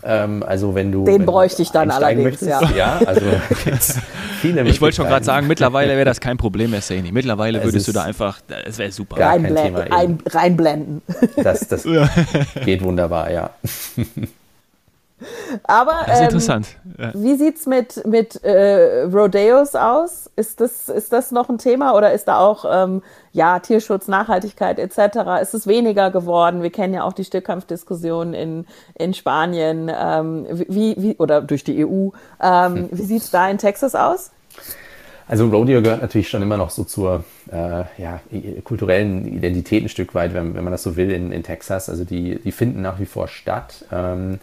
Ähm, 0.04 0.44
also 0.46 0.76
wenn 0.76 0.92
du. 0.92 1.04
Den 1.04 1.20
wenn 1.20 1.26
bräuchte 1.26 1.62
ich 1.62 1.70
dann 1.70 1.90
allerdings, 1.90 2.42
möchtest, 2.42 2.50
ja. 2.50 2.70
ja. 2.76 3.00
also 3.04 3.26
viele 4.40 4.62
Ich 4.62 4.80
wollte 4.80 4.96
schon 4.96 5.06
gerade 5.06 5.24
sagen, 5.24 5.48
mittlerweile 5.48 5.94
wäre 5.94 6.04
das 6.04 6.20
kein 6.20 6.36
Problem 6.36 6.70
mehr, 6.70 6.80
Sani. 6.80 7.10
Mittlerweile 7.10 7.64
würdest 7.64 7.88
du 7.88 7.92
da 7.92 8.04
einfach, 8.04 8.40
das 8.46 8.78
wäre 8.78 8.92
super. 8.92 9.16
Reinblenden. 9.18 10.75
Reinblenden. 10.76 11.02
Das, 11.42 11.68
das 11.68 11.86
geht 12.64 12.82
wunderbar, 12.82 13.30
ja. 13.30 13.50
Aber 15.64 16.00
Das 16.06 16.16
ist 16.16 16.18
ähm, 16.18 16.24
interessant. 16.24 16.66
Ja. 16.98 17.10
wie 17.14 17.36
sieht's 17.36 17.66
mit, 17.66 18.04
mit 18.06 18.44
äh, 18.44 19.02
Rodeos 19.04 19.74
aus? 19.74 20.30
Ist 20.36 20.60
das, 20.60 20.90
ist 20.90 21.10
das 21.12 21.30
noch 21.30 21.48
ein 21.48 21.56
Thema 21.56 21.94
oder 21.94 22.12
ist 22.12 22.28
da 22.28 22.38
auch 22.38 22.66
ähm, 22.70 23.02
ja, 23.32 23.58
Tierschutz, 23.58 24.08
Nachhaltigkeit 24.08 24.78
etc.? 24.78 25.40
Ist 25.40 25.54
es 25.54 25.66
weniger 25.66 26.10
geworden? 26.10 26.62
Wir 26.62 26.70
kennen 26.70 26.92
ja 26.92 27.04
auch 27.04 27.14
die 27.14 27.24
Stückkampfdiskussion 27.24 28.34
in, 28.34 28.66
in 28.94 29.14
Spanien 29.14 29.90
ähm, 29.94 30.46
wie, 30.50 30.96
wie, 30.98 31.16
oder 31.16 31.40
durch 31.40 31.64
die 31.64 31.86
EU. 31.86 32.10
Ähm, 32.42 32.88
wie 32.92 33.04
sieht's 33.04 33.30
da 33.30 33.48
in 33.48 33.56
Texas 33.56 33.94
aus? 33.94 34.32
Also 35.28 35.48
Rodeo 35.48 35.82
gehört 35.82 36.02
natürlich 36.02 36.28
schon 36.28 36.42
immer 36.42 36.56
noch 36.56 36.70
so 36.70 36.84
zur 36.84 37.24
äh, 37.50 37.84
ja, 37.98 38.20
kulturellen 38.62 39.26
Identität 39.26 39.82
ein 39.82 39.88
Stück 39.88 40.14
weit, 40.14 40.34
wenn, 40.34 40.54
wenn 40.54 40.62
man 40.62 40.72
das 40.72 40.84
so 40.84 40.96
will, 40.96 41.10
in, 41.10 41.32
in 41.32 41.42
Texas. 41.42 41.88
Also 41.88 42.04
die, 42.04 42.38
die 42.38 42.52
finden 42.52 42.80
nach 42.82 43.00
wie 43.00 43.06
vor 43.06 43.26
statt. 43.26 43.84
Ähm, 43.90 44.38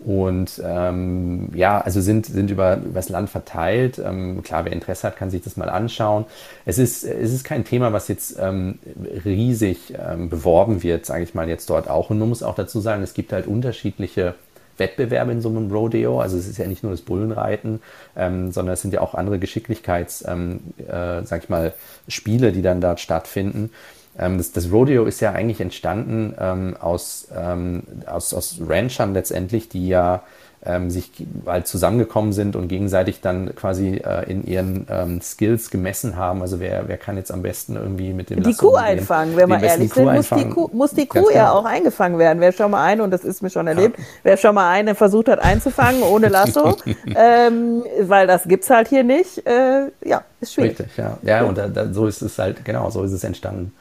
und 0.00 0.62
ähm, 0.64 1.48
ja, 1.54 1.80
also 1.80 2.00
sind, 2.00 2.26
sind 2.26 2.50
über, 2.50 2.76
über 2.76 2.94
das 2.94 3.08
Land 3.08 3.30
verteilt. 3.30 3.98
Ähm, 3.98 4.42
klar, 4.44 4.64
wer 4.64 4.72
Interesse 4.72 5.08
hat, 5.08 5.16
kann 5.16 5.30
sich 5.30 5.42
das 5.42 5.56
mal 5.56 5.68
anschauen. 5.68 6.24
Es 6.64 6.78
ist, 6.78 7.04
es 7.04 7.32
ist 7.32 7.42
kein 7.42 7.64
Thema, 7.64 7.92
was 7.92 8.06
jetzt 8.06 8.38
ähm, 8.38 8.78
riesig 9.24 9.94
ähm, 9.98 10.28
beworben 10.28 10.82
wird, 10.82 11.04
sage 11.04 11.24
ich 11.24 11.34
mal 11.34 11.48
jetzt 11.48 11.68
dort 11.68 11.90
auch. 11.90 12.10
Und 12.10 12.18
man 12.18 12.28
muss 12.28 12.44
auch 12.44 12.54
dazu 12.54 12.80
sagen, 12.80 13.02
es 13.02 13.14
gibt 13.14 13.32
halt 13.32 13.46
unterschiedliche 13.48 14.34
Wettbewerbe 14.78 15.32
in 15.32 15.40
so 15.40 15.48
einem 15.48 15.70
Rodeo. 15.70 16.20
Also 16.20 16.36
es 16.36 16.46
ist 16.46 16.58
ja 16.58 16.66
nicht 16.66 16.82
nur 16.82 16.92
das 16.92 17.02
Bullenreiten, 17.02 17.80
ähm, 18.16 18.52
sondern 18.52 18.74
es 18.74 18.82
sind 18.82 18.94
ja 18.94 19.00
auch 19.00 19.14
andere 19.14 19.38
Geschicklichkeits, 19.38 20.24
ähm, 20.26 20.60
äh, 20.78 21.24
sag 21.24 21.44
ich 21.44 21.48
mal, 21.48 21.74
Spiele, 22.08 22.52
die 22.52 22.62
dann 22.62 22.80
dort 22.80 23.00
stattfinden. 23.00 23.70
Ähm, 24.18 24.38
das, 24.38 24.52
das 24.52 24.72
Rodeo 24.72 25.04
ist 25.04 25.20
ja 25.20 25.32
eigentlich 25.32 25.60
entstanden 25.60 26.34
ähm, 26.38 26.76
aus, 26.78 27.28
ähm, 27.36 27.82
aus, 28.06 28.34
aus 28.34 28.60
Ranchern 28.66 29.14
letztendlich, 29.14 29.68
die 29.68 29.88
ja 29.88 30.22
ähm, 30.64 30.90
sich 30.90 31.10
halt 31.46 31.66
zusammengekommen 31.66 32.32
sind 32.32 32.56
und 32.56 32.68
gegenseitig 32.68 33.20
dann 33.20 33.54
quasi 33.54 33.96
äh, 33.96 34.30
in 34.30 34.44
ihren 34.44 34.86
ähm, 34.90 35.20
Skills 35.20 35.70
gemessen 35.70 36.16
haben. 36.16 36.42
Also 36.42 36.58
wer, 36.58 36.88
wer 36.88 36.96
kann 36.96 37.16
jetzt 37.16 37.30
am 37.30 37.42
besten 37.42 37.76
irgendwie 37.76 38.12
mit 38.12 38.30
dem 38.30 38.42
Die 38.42 38.50
Lasso 38.50 38.70
Kuh 38.70 38.76
einfangen, 38.76 39.36
wenn 39.36 39.48
wir 39.48 39.62
ehrlich 39.62 39.92
sind, 39.92 40.12
muss 40.12 40.28
die. 40.28 40.48
Kuh, 40.48 40.68
muss 40.72 40.90
die 40.92 41.06
Kuh 41.06 41.30
ja 41.30 41.52
auch 41.52 41.64
eingefangen 41.64 42.18
werden. 42.18 42.40
Wer 42.40 42.52
schon 42.52 42.70
mal 42.72 42.84
eine, 42.84 43.04
und 43.04 43.10
das 43.12 43.24
ist 43.24 43.40
mir 43.42 43.50
schon 43.50 43.66
erlebt, 43.68 43.98
wer 44.24 44.36
schon 44.36 44.54
mal 44.54 44.68
eine 44.70 44.94
versucht 44.94 45.28
hat 45.28 45.38
einzufangen 45.38 46.02
ohne 46.02 46.28
Lasso, 46.28 46.76
ähm, 47.14 47.84
weil 48.00 48.26
das 48.26 48.44
gibt's 48.44 48.68
halt 48.68 48.88
hier 48.88 49.04
nicht, 49.04 49.46
äh, 49.46 49.90
ja, 50.04 50.22
ist 50.40 50.54
schwierig. 50.54 50.78
Richtig, 50.78 50.96
ja. 50.96 51.18
Ja, 51.22 51.44
und 51.44 51.56
da, 51.56 51.68
da, 51.68 51.92
so 51.92 52.06
ist 52.06 52.22
es 52.22 52.38
halt, 52.38 52.64
genau, 52.64 52.90
so 52.90 53.04
ist 53.04 53.12
es 53.12 53.22
entstanden. 53.22 53.72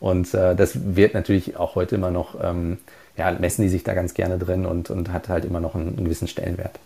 Und 0.00 0.34
äh, 0.34 0.54
das 0.56 0.96
wird 0.96 1.14
natürlich 1.14 1.56
auch 1.56 1.76
heute 1.76 1.94
immer 1.94 2.10
noch, 2.10 2.36
ähm, 2.42 2.78
ja, 3.16 3.30
messen 3.32 3.62
die 3.62 3.68
sich 3.68 3.84
da 3.84 3.94
ganz 3.94 4.14
gerne 4.14 4.38
drin 4.38 4.66
und, 4.66 4.90
und 4.90 5.12
hat 5.12 5.28
halt 5.28 5.44
immer 5.44 5.60
noch 5.60 5.74
einen, 5.74 5.88
einen 5.88 6.04
gewissen 6.04 6.28
Stellenwert. 6.28 6.78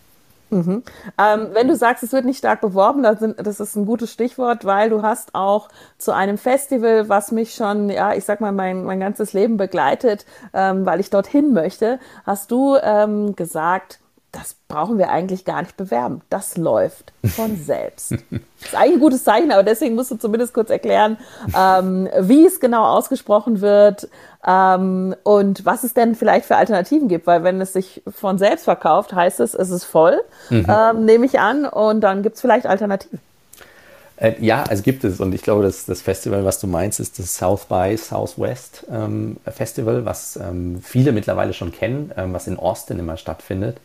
Ähm, 1.19 1.49
wenn 1.53 1.69
du 1.69 1.77
sagst, 1.77 2.03
es 2.03 2.13
wird 2.13 2.25
nicht 2.25 2.39
stark 2.39 2.61
beworben, 2.61 3.03
das, 3.03 3.19
sind, 3.19 3.37
das 3.39 3.61
ist 3.61 3.77
ein 3.77 3.85
gutes 3.85 4.13
Stichwort, 4.13 4.65
weil 4.65 4.89
du 4.89 5.03
hast 5.03 5.35
auch 5.35 5.69
zu 5.99 6.13
einem 6.13 6.39
Festival, 6.39 7.09
was 7.09 7.33
mich 7.33 7.55
schon, 7.55 7.91
ja, 7.91 8.15
ich 8.15 8.25
sag 8.25 8.41
mal, 8.41 8.53
mein, 8.53 8.85
mein 8.85 9.01
ganzes 9.01 9.35
Leben 9.35 9.59
begleitet, 9.59 10.25
ähm, 10.55 10.87
weil 10.87 11.01
ich 11.01 11.11
dorthin 11.11 11.53
möchte, 11.53 11.99
hast 12.25 12.51
du 12.51 12.77
ähm, 12.83 13.37
gesagt, 13.37 14.01
das 14.33 14.57
brauchen 14.69 14.99
wir 14.99 15.11
eigentlich 15.11 15.45
gar 15.45 15.63
nicht 15.63 15.77
bewerben. 15.77 16.21
Das 16.29 16.57
läuft 16.57 17.13
von 17.25 17.57
selbst. 17.65 18.13
Das 18.13 18.21
ist 18.63 18.75
eigentlich 18.75 18.95
ein 18.95 19.01
gutes 19.01 19.25
Zeichen, 19.25 19.51
aber 19.51 19.63
deswegen 19.63 19.95
musst 19.95 20.11
du 20.11 20.17
zumindest 20.17 20.53
kurz 20.53 20.71
erklären, 20.71 21.17
ähm, 21.57 22.09
wie 22.21 22.45
es 22.45 22.61
genau 22.61 22.85
ausgesprochen 22.85 23.61
wird 23.61 24.09
ähm, 24.47 25.15
und 25.23 25.65
was 25.65 25.85
es 25.85 25.95
denn 25.95 26.15
vielleicht 26.15 26.47
für 26.47 26.57
Alternativen 26.57 27.09
gibt. 27.09 27.27
Weil 27.27 27.43
wenn 27.43 27.61
es 27.61 27.73
sich 27.73 28.03
von 28.07 28.39
selbst 28.39 28.65
verkauft, 28.65 29.15
heißt 29.15 29.41
es, 29.41 29.55
es 29.55 29.71
ist 29.71 29.85
voll, 29.85 30.21
ähm, 30.51 31.05
nehme 31.05 31.25
ich 31.25 31.41
an, 31.41 31.65
und 31.65 32.01
dann 32.01 32.23
gibt 32.23 32.37
es 32.37 32.43
vielleicht 32.43 32.67
Alternativen. 32.67 33.21
Äh, 34.21 34.35
ja, 34.41 34.65
also 34.65 34.83
gibt 34.83 35.05
es. 35.05 35.21
Und 35.21 35.35
ich 35.35 35.43
glaube, 35.43 35.63
das, 35.63 35.87
das 35.87 36.03
Festival, 36.03 36.45
was 36.45 36.61
du 36.61 36.67
meinst, 36.67 37.01
ist 37.01 37.19
das 37.19 37.37
South 37.37 37.67
by 37.67 37.97
Southwest 37.97 38.85
ähm, 38.91 39.37
Festival, 39.47 40.05
was 40.05 40.37
ähm, 40.37 40.81
viele 40.83 41.13
mittlerweile 41.13 41.53
schon 41.53 41.73
kennen, 41.73 42.13
ähm, 42.17 42.33
was 42.33 42.47
in 42.47 42.59
Austin 42.59 42.99
immer 42.99 43.17
stattfindet. 43.17 43.79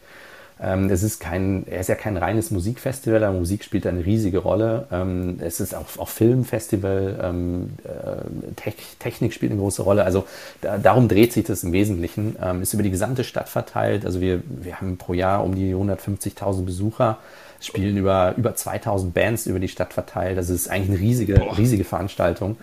Ähm, 0.62 0.90
es 0.90 1.04
ist 1.04 1.20
kein, 1.20 1.66
er 1.68 1.82
ist 1.82 1.90
ja 1.90 1.96
kein 1.96 2.18
reines 2.18 2.52
Musikfestival, 2.52 3.24
aber 3.24 3.38
Musik 3.38 3.64
spielt 3.64 3.86
eine 3.88 4.06
riesige 4.06 4.40
Rolle. 4.40 4.88
Ähm, 4.92 5.38
es 5.40 5.60
ist 5.60 5.76
auch, 5.76 5.86
auch 5.98 6.10
Filmfestival, 6.10 7.20
ähm, 7.22 7.74
äh, 7.84 8.54
Tech, 8.56 8.76
Technik 9.00 9.34
spielt 9.34 9.52
eine 9.52 9.62
große 9.62 9.82
Rolle. 9.82 10.06
Also 10.06 10.26
da, 10.62 10.78
darum 10.78 11.08
dreht 11.08 11.34
sich 11.34 11.46
das 11.46 11.64
im 11.64 11.72
Wesentlichen. 11.72 12.36
Ist 12.62 12.74
über 12.74 12.84
die 12.84 12.92
gesamte 12.92 13.24
Stadt 13.24 13.50
verteilt. 13.50 14.06
Also 14.06 14.22
wir, 14.22 14.42
wir 14.48 14.80
haben 14.80 14.98
pro 14.98 15.14
Jahr 15.14 15.44
um 15.44 15.56
die 15.56 15.74
150.000 15.74 16.66
Besucher. 16.66 17.18
Spielen 17.66 17.98
über, 17.98 18.34
über 18.38 18.56
2000 18.56 19.14
Bands 19.14 19.46
über 19.48 19.60
die 19.60 19.68
Stadt 19.68 19.94
verteilt. 19.94 20.38
Also 20.38 20.54
es 20.54 20.62
ist 20.62 20.68
eigentlich 20.70 20.90
eine 20.90 21.00
riesige, 21.00 21.58
riesige 21.58 21.84
Veranstaltung. 21.84 22.58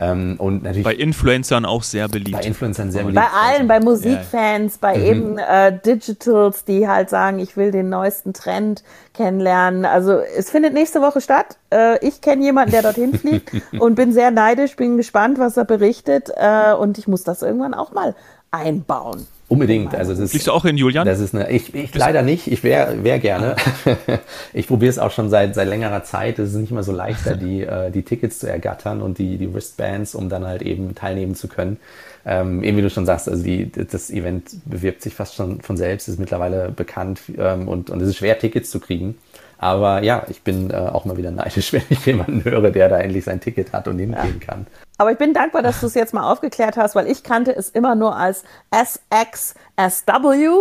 Ähm, 0.00 0.36
und 0.38 0.62
natürlich 0.62 0.84
Bei 0.84 0.94
Influencern 0.94 1.64
auch 1.64 1.82
sehr 1.82 2.08
beliebt. 2.08 2.30
bei 2.30 2.42
Influencern 2.42 2.92
sehr 2.92 3.02
Bei 3.02 3.10
beliebt. 3.10 3.26
allen, 3.34 3.66
bei 3.66 3.80
Musikfans, 3.80 4.78
bei 4.78 4.96
eben 5.02 5.38
äh, 5.38 5.76
Digitals, 5.84 6.64
die 6.64 6.86
halt 6.86 7.10
sagen, 7.10 7.40
ich 7.40 7.56
will 7.56 7.72
den 7.72 7.88
neuesten 7.88 8.32
Trend 8.32 8.84
kennenlernen. 9.12 9.84
Also 9.84 10.12
es 10.12 10.50
findet 10.50 10.72
nächste 10.72 11.00
Woche 11.00 11.20
statt. 11.20 11.58
Äh, 11.70 11.98
ich 12.06 12.20
kenne 12.20 12.44
jemanden, 12.44 12.70
der 12.70 12.82
dorthin 12.82 13.12
fliegt 13.18 13.50
und 13.80 13.96
bin 13.96 14.12
sehr 14.12 14.30
neidisch, 14.30 14.76
bin 14.76 14.96
gespannt, 14.96 15.40
was 15.40 15.56
er 15.56 15.64
berichtet. 15.64 16.30
Äh, 16.36 16.74
und 16.74 16.96
ich 16.98 17.08
muss 17.08 17.24
das 17.24 17.42
irgendwann 17.42 17.74
auch 17.74 17.90
mal 17.92 18.14
einbauen. 18.52 19.26
Unbedingt. 19.48 19.94
Also 19.94 20.12
das 20.12 20.20
ist, 20.20 20.30
Fliegst 20.32 20.46
du 20.46 20.52
auch 20.52 20.66
in 20.66 20.76
Julian? 20.76 21.06
Das 21.06 21.20
ist 21.20 21.34
eine, 21.34 21.50
ich, 21.50 21.74
ich 21.74 21.94
leider 21.94 22.20
nicht. 22.20 22.48
Ich 22.48 22.62
wäre 22.62 23.02
wär 23.02 23.18
gerne. 23.18 23.56
ich 24.52 24.66
probiere 24.66 24.90
es 24.90 24.98
auch 24.98 25.10
schon 25.10 25.30
seit, 25.30 25.54
seit 25.54 25.68
längerer 25.68 26.04
Zeit. 26.04 26.38
Es 26.38 26.50
ist 26.50 26.56
nicht 26.56 26.70
immer 26.70 26.82
so 26.82 26.92
leicht, 26.92 27.20
da 27.24 27.34
die, 27.34 27.62
äh, 27.62 27.90
die 27.90 28.02
Tickets 28.02 28.40
zu 28.40 28.46
ergattern 28.46 29.00
und 29.00 29.16
die, 29.16 29.38
die 29.38 29.52
Wristbands, 29.52 30.14
um 30.14 30.28
dann 30.28 30.46
halt 30.46 30.60
eben 30.60 30.94
teilnehmen 30.94 31.34
zu 31.34 31.48
können. 31.48 31.78
Ähm, 32.26 32.62
eben 32.62 32.76
wie 32.76 32.82
du 32.82 32.90
schon 32.90 33.06
sagst, 33.06 33.26
also 33.26 33.42
die, 33.42 33.72
das 33.72 34.10
Event 34.10 34.50
bewirbt 34.66 35.00
sich 35.00 35.14
fast 35.14 35.34
schon 35.34 35.62
von 35.62 35.78
selbst, 35.78 36.08
ist 36.08 36.20
mittlerweile 36.20 36.70
bekannt 36.70 37.20
ähm, 37.38 37.68
und, 37.68 37.88
und 37.88 38.02
es 38.02 38.08
ist 38.08 38.16
schwer, 38.18 38.38
Tickets 38.38 38.70
zu 38.70 38.80
kriegen. 38.80 39.16
Aber 39.56 40.02
ja, 40.02 40.26
ich 40.28 40.42
bin 40.42 40.70
äh, 40.70 40.74
auch 40.74 41.06
mal 41.06 41.16
wieder 41.16 41.30
neidisch, 41.30 41.72
wenn 41.72 41.82
ich 41.88 42.04
jemanden 42.04 42.44
höre, 42.44 42.70
der 42.70 42.90
da 42.90 42.98
endlich 42.98 43.24
sein 43.24 43.40
Ticket 43.40 43.72
hat 43.72 43.88
und 43.88 43.98
hingehen 43.98 44.40
kann. 44.40 44.66
Aber 45.00 45.12
ich 45.12 45.18
bin 45.18 45.32
dankbar, 45.32 45.62
dass 45.62 45.78
du 45.80 45.86
es 45.86 45.94
jetzt 45.94 46.12
mal 46.12 46.30
aufgeklärt 46.30 46.76
hast, 46.76 46.96
weil 46.96 47.06
ich 47.06 47.22
kannte 47.22 47.54
es 47.54 47.70
immer 47.70 47.94
nur 47.94 48.16
als 48.16 48.42
SXSW, 48.74 49.54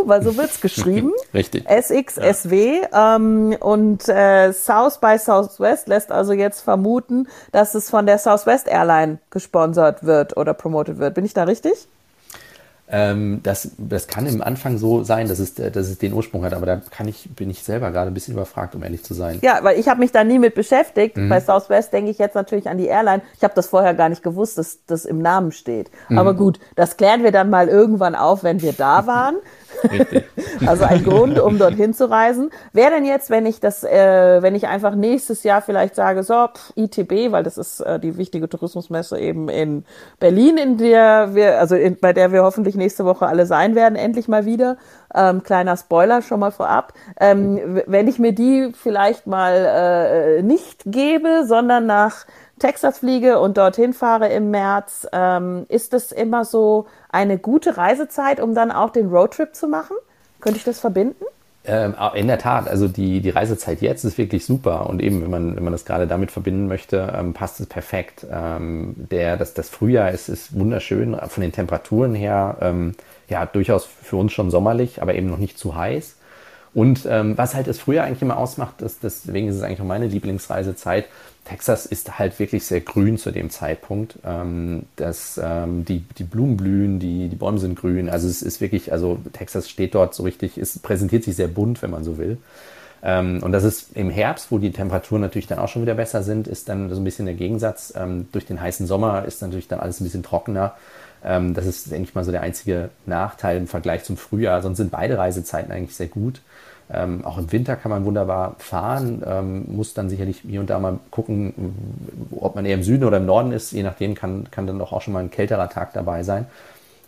weil 0.05 0.21
so 0.21 0.37
wird's 0.37 0.61
geschrieben. 0.61 1.11
Richtig. 1.33 1.65
SXSW. 1.67 2.81
Ähm, 2.93 3.57
und 3.59 4.07
äh, 4.07 4.53
South 4.53 4.99
by 4.99 5.17
Southwest 5.17 5.87
lässt 5.87 6.11
also 6.11 6.33
jetzt 6.33 6.61
vermuten, 6.61 7.27
dass 7.51 7.73
es 7.73 7.89
von 7.89 8.05
der 8.05 8.19
Southwest 8.19 8.67
Airline 8.67 9.17
gesponsert 9.31 10.05
wird 10.05 10.37
oder 10.37 10.53
promotet 10.53 10.99
wird. 10.99 11.15
Bin 11.15 11.25
ich 11.25 11.33
da 11.33 11.45
richtig? 11.45 11.87
Ähm, 12.89 13.41
das, 13.43 13.71
das 13.77 14.07
kann 14.07 14.25
im 14.25 14.41
Anfang 14.41 14.77
so 14.77 15.03
sein, 15.03 15.27
dass 15.27 15.39
es, 15.39 15.59
äh, 15.59 15.71
dass 15.71 15.87
es 15.87 15.97
den 15.97 16.13
Ursprung 16.13 16.45
hat, 16.45 16.53
aber 16.53 16.65
da 16.65 16.81
kann 16.89 17.07
ich, 17.07 17.29
bin 17.35 17.49
ich 17.49 17.63
selber 17.63 17.91
gerade 17.91 18.09
ein 18.11 18.13
bisschen 18.13 18.33
überfragt, 18.33 18.75
um 18.75 18.83
ehrlich 18.83 19.03
zu 19.03 19.13
sein. 19.13 19.39
Ja, 19.41 19.59
weil 19.61 19.77
ich 19.77 19.89
habe 19.89 19.99
mich 19.99 20.11
da 20.11 20.23
nie 20.23 20.39
mit 20.39 20.55
beschäftigt. 20.55 21.17
Bei 21.29 21.41
Southwest 21.41 21.91
denke 21.91 22.11
ich 22.11 22.17
jetzt 22.17 22.35
natürlich 22.35 22.69
an 22.69 22.77
die 22.77 22.85
Airline. 22.85 23.21
Ich 23.35 23.43
habe 23.43 23.53
das 23.55 23.67
vorher 23.67 23.93
gar 23.93 24.09
nicht 24.09 24.23
gewusst, 24.23 24.57
dass 24.57 24.79
das 24.87 25.05
im 25.05 25.19
Namen 25.19 25.51
steht. 25.51 25.91
Aber 26.09 26.33
gut, 26.33 26.59
das 26.75 26.97
klären 26.97 27.23
wir 27.23 27.31
dann 27.31 27.49
mal 27.49 27.67
irgendwann 27.67 28.15
auf, 28.15 28.43
wenn 28.43 28.61
wir 28.61 28.73
da 28.73 29.05
waren. 29.07 29.35
Richtig. 29.83 30.25
Also 30.65 30.85
ein 30.85 31.03
Grund, 31.03 31.39
um 31.39 31.59
dorthin 31.59 31.93
zu 31.93 32.09
reisen. 32.09 32.49
Wäre 32.73 32.89
denn 32.89 33.05
jetzt, 33.05 33.29
wenn 33.29 33.45
ich 33.45 33.59
das, 33.59 33.83
äh, 33.83 34.41
wenn 34.41 34.55
ich 34.55 34.67
einfach 34.67 34.95
nächstes 34.95 35.43
Jahr 35.43 35.61
vielleicht 35.61 35.93
sage, 35.93 36.23
so, 36.23 36.47
pff, 36.47 36.73
ITB, 36.75 37.31
weil 37.31 37.43
das 37.43 37.59
ist 37.59 37.79
äh, 37.81 37.99
die 37.99 38.17
wichtige 38.17 38.49
Tourismusmesse 38.49 39.19
eben 39.19 39.49
in 39.49 39.85
Berlin, 40.19 40.57
in 40.57 40.77
der 40.77 41.35
wir, 41.35 41.59
also 41.59 41.75
in, 41.75 41.99
bei 41.99 42.11
der 42.11 42.31
wir 42.31 42.43
hoffentlich 42.43 42.75
nächste 42.75 43.05
Woche 43.05 43.27
alle 43.27 43.45
sein 43.45 43.75
werden, 43.75 43.95
endlich 43.95 44.27
mal 44.27 44.45
wieder. 44.45 44.77
Ähm, 45.13 45.43
kleiner 45.43 45.77
Spoiler 45.77 46.21
schon 46.23 46.39
mal 46.39 46.51
vorab. 46.51 46.93
Ähm, 47.19 47.81
wenn 47.85 48.07
ich 48.07 48.17
mir 48.17 48.33
die 48.33 48.71
vielleicht 48.73 49.27
mal 49.27 49.53
äh, 49.53 50.41
nicht 50.41 50.81
gebe, 50.85 51.45
sondern 51.45 51.85
nach 51.85 52.25
Texas 52.59 52.99
fliege 52.99 53.39
und 53.39 53.57
dorthin 53.57 53.93
fahre 53.93 54.29
im 54.29 54.49
März, 54.49 55.07
ähm, 55.11 55.65
ist 55.69 55.93
es 55.93 56.11
immer 56.11 56.43
so 56.43 56.87
eine 57.09 57.37
gute 57.37 57.77
Reisezeit, 57.77 58.39
um 58.39 58.53
dann 58.55 58.71
auch 58.71 58.89
den 58.89 59.07
Roadtrip 59.07 59.55
zu 59.55 59.67
machen? 59.67 59.95
Könnte 60.41 60.57
ich 60.57 60.63
das 60.63 60.79
verbinden? 60.79 61.23
Ähm, 61.69 61.95
in 62.13 62.27
der 62.27 62.39
Tat, 62.39 62.69
also 62.69 62.87
die, 62.87 63.19
die 63.19 63.29
Reisezeit 63.29 63.81
jetzt 63.81 64.05
ist 64.05 64.17
wirklich 64.17 64.45
super 64.45 64.89
und 64.89 65.01
eben, 65.01 65.21
wenn 65.21 65.29
man, 65.29 65.55
wenn 65.55 65.63
man 65.63 65.73
das 65.73 65.83
gerade 65.83 66.07
damit 66.07 66.31
verbinden 66.31 66.67
möchte, 66.67 67.13
ähm, 67.17 67.33
passt 67.33 67.59
es 67.59 67.65
perfekt. 67.65 68.25
Ähm, 68.31 68.95
der, 68.95 69.35
das, 69.35 69.53
das 69.53 69.67
Frühjahr 69.67 70.11
ist, 70.11 70.29
ist 70.29 70.57
wunderschön, 70.57 71.17
von 71.27 71.41
den 71.41 71.51
Temperaturen 71.51 72.15
her, 72.15 72.57
ähm, 72.61 72.95
ja, 73.27 73.45
durchaus 73.45 73.85
für 73.85 74.15
uns 74.15 74.31
schon 74.31 74.49
sommerlich, 74.49 75.01
aber 75.01 75.15
eben 75.15 75.27
noch 75.27 75.39
nicht 75.39 75.57
zu 75.57 75.75
heiß. 75.75 76.15
Und 76.77 77.07
ähm, 77.09 77.35
was 77.35 77.55
halt 77.55 77.65
das 77.65 77.79
früher 77.79 78.03
eigentlich 78.03 78.21
immer 78.21 78.37
ausmacht, 78.37 78.75
das, 78.83 78.99
deswegen 78.99 79.47
ist 79.47 79.55
es 79.55 79.63
eigentlich 79.63 79.81
auch 79.81 79.85
meine 79.85 80.05
Lieblingsreisezeit, 80.05 81.05
Texas 81.43 81.87
ist 81.87 82.19
halt 82.19 82.37
wirklich 82.37 82.65
sehr 82.65 82.81
grün 82.81 83.17
zu 83.17 83.31
dem 83.31 83.49
Zeitpunkt. 83.49 84.19
Ähm, 84.23 84.83
das, 84.95 85.41
ähm, 85.43 85.85
die, 85.85 86.01
die 86.19 86.23
Blumen 86.23 86.55
blühen, 86.55 86.99
die, 86.99 87.29
die 87.29 87.35
Bäume 87.35 87.57
sind 87.57 87.79
grün. 87.79 88.11
Also 88.11 88.27
es 88.27 88.43
ist 88.43 88.61
wirklich, 88.61 88.91
also 88.91 89.17
Texas 89.33 89.67
steht 89.67 89.95
dort 89.95 90.13
so 90.13 90.21
richtig, 90.21 90.59
es 90.59 90.77
präsentiert 90.77 91.23
sich 91.23 91.35
sehr 91.35 91.47
bunt, 91.47 91.81
wenn 91.81 91.89
man 91.89 92.03
so 92.03 92.19
will. 92.19 92.37
Ähm, 93.01 93.41
und 93.41 93.53
das 93.53 93.63
ist 93.63 93.97
im 93.97 94.11
Herbst, 94.11 94.51
wo 94.51 94.59
die 94.59 94.71
Temperaturen 94.71 95.21
natürlich 95.23 95.47
dann 95.47 95.57
auch 95.57 95.69
schon 95.69 95.81
wieder 95.81 95.95
besser 95.95 96.21
sind, 96.21 96.47
ist 96.47 96.69
dann 96.69 96.91
so 96.91 97.01
ein 97.01 97.03
bisschen 97.03 97.25
der 97.25 97.33
Gegensatz. 97.33 97.91
Ähm, 97.95 98.27
durch 98.31 98.45
den 98.45 98.61
heißen 98.61 98.85
Sommer 98.85 99.25
ist 99.25 99.41
natürlich 99.41 99.67
dann 99.67 99.79
alles 99.79 99.99
ein 99.99 100.03
bisschen 100.03 100.21
trockener. 100.21 100.75
Ähm, 101.23 101.53
das 101.53 101.65
ist, 101.65 101.91
denke 101.91 102.09
ich 102.09 102.15
mal, 102.15 102.23
so 102.23 102.31
der 102.31 102.41
einzige 102.41 102.89
Nachteil 103.05 103.57
im 103.57 103.67
Vergleich 103.67 104.03
zum 104.03 104.17
Frühjahr. 104.17 104.61
Sonst 104.61 104.77
sind 104.77 104.91
beide 104.91 105.17
Reisezeiten 105.17 105.71
eigentlich 105.71 105.95
sehr 105.95 106.07
gut. 106.07 106.41
Ähm, 106.89 107.25
auch 107.25 107.37
im 107.37 107.51
Winter 107.51 107.75
kann 107.75 107.91
man 107.91 108.05
wunderbar 108.05 108.55
fahren, 108.59 109.21
ähm, 109.25 109.65
muss 109.67 109.93
dann 109.93 110.09
sicherlich 110.09 110.39
hier 110.47 110.61
und 110.61 110.69
da 110.69 110.79
mal 110.79 110.99
gucken, 111.11 111.75
ob 112.31 112.55
man 112.55 112.65
eher 112.65 112.75
im 112.75 112.83
Süden 112.83 113.03
oder 113.03 113.17
im 113.17 113.25
Norden 113.25 113.51
ist. 113.51 113.71
Je 113.73 113.83
nachdem 113.83 114.15
kann, 114.15 114.49
kann 114.51 114.67
dann 114.67 114.79
doch 114.79 114.93
auch 114.93 115.01
schon 115.01 115.13
mal 115.13 115.19
ein 115.19 115.31
kälterer 115.31 115.69
Tag 115.69 115.91
dabei 115.93 116.23
sein. 116.23 116.45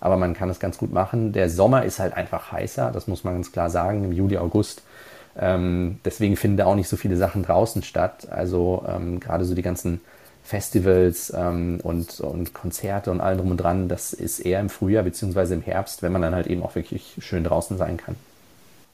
Aber 0.01 0.17
man 0.17 0.33
kann 0.33 0.49
es 0.49 0.59
ganz 0.59 0.77
gut 0.77 0.91
machen. 0.91 1.31
Der 1.31 1.49
Sommer 1.49 1.83
ist 1.85 1.99
halt 1.99 2.13
einfach 2.13 2.51
heißer, 2.51 2.91
das 2.91 3.07
muss 3.07 3.23
man 3.23 3.35
ganz 3.35 3.51
klar 3.51 3.69
sagen, 3.69 4.03
im 4.03 4.11
Juli, 4.11 4.37
August. 4.37 4.83
Ähm, 5.37 5.99
deswegen 6.03 6.35
finden 6.35 6.57
da 6.57 6.65
auch 6.65 6.75
nicht 6.75 6.89
so 6.89 6.97
viele 6.97 7.15
Sachen 7.15 7.43
draußen 7.43 7.83
statt. 7.83 8.27
Also 8.29 8.83
ähm, 8.87 9.19
gerade 9.19 9.45
so 9.45 9.55
die 9.55 9.61
ganzen 9.61 10.01
Festivals 10.49 11.31
ähm, 11.35 11.79
und, 11.83 12.19
und 12.21 12.55
Konzerte 12.55 13.11
und 13.11 13.21
allem 13.21 13.37
drum 13.37 13.51
und 13.51 13.57
dran, 13.57 13.87
das 13.87 14.13
ist 14.13 14.39
eher 14.39 14.59
im 14.59 14.69
Frühjahr 14.69 15.03
bzw. 15.03 15.53
im 15.53 15.61
Herbst, 15.61 16.01
wenn 16.01 16.11
man 16.11 16.23
dann 16.23 16.33
halt 16.33 16.47
eben 16.47 16.63
auch 16.63 16.73
wirklich 16.73 17.17
schön 17.19 17.43
draußen 17.43 17.77
sein 17.77 17.97
kann. 17.97 18.15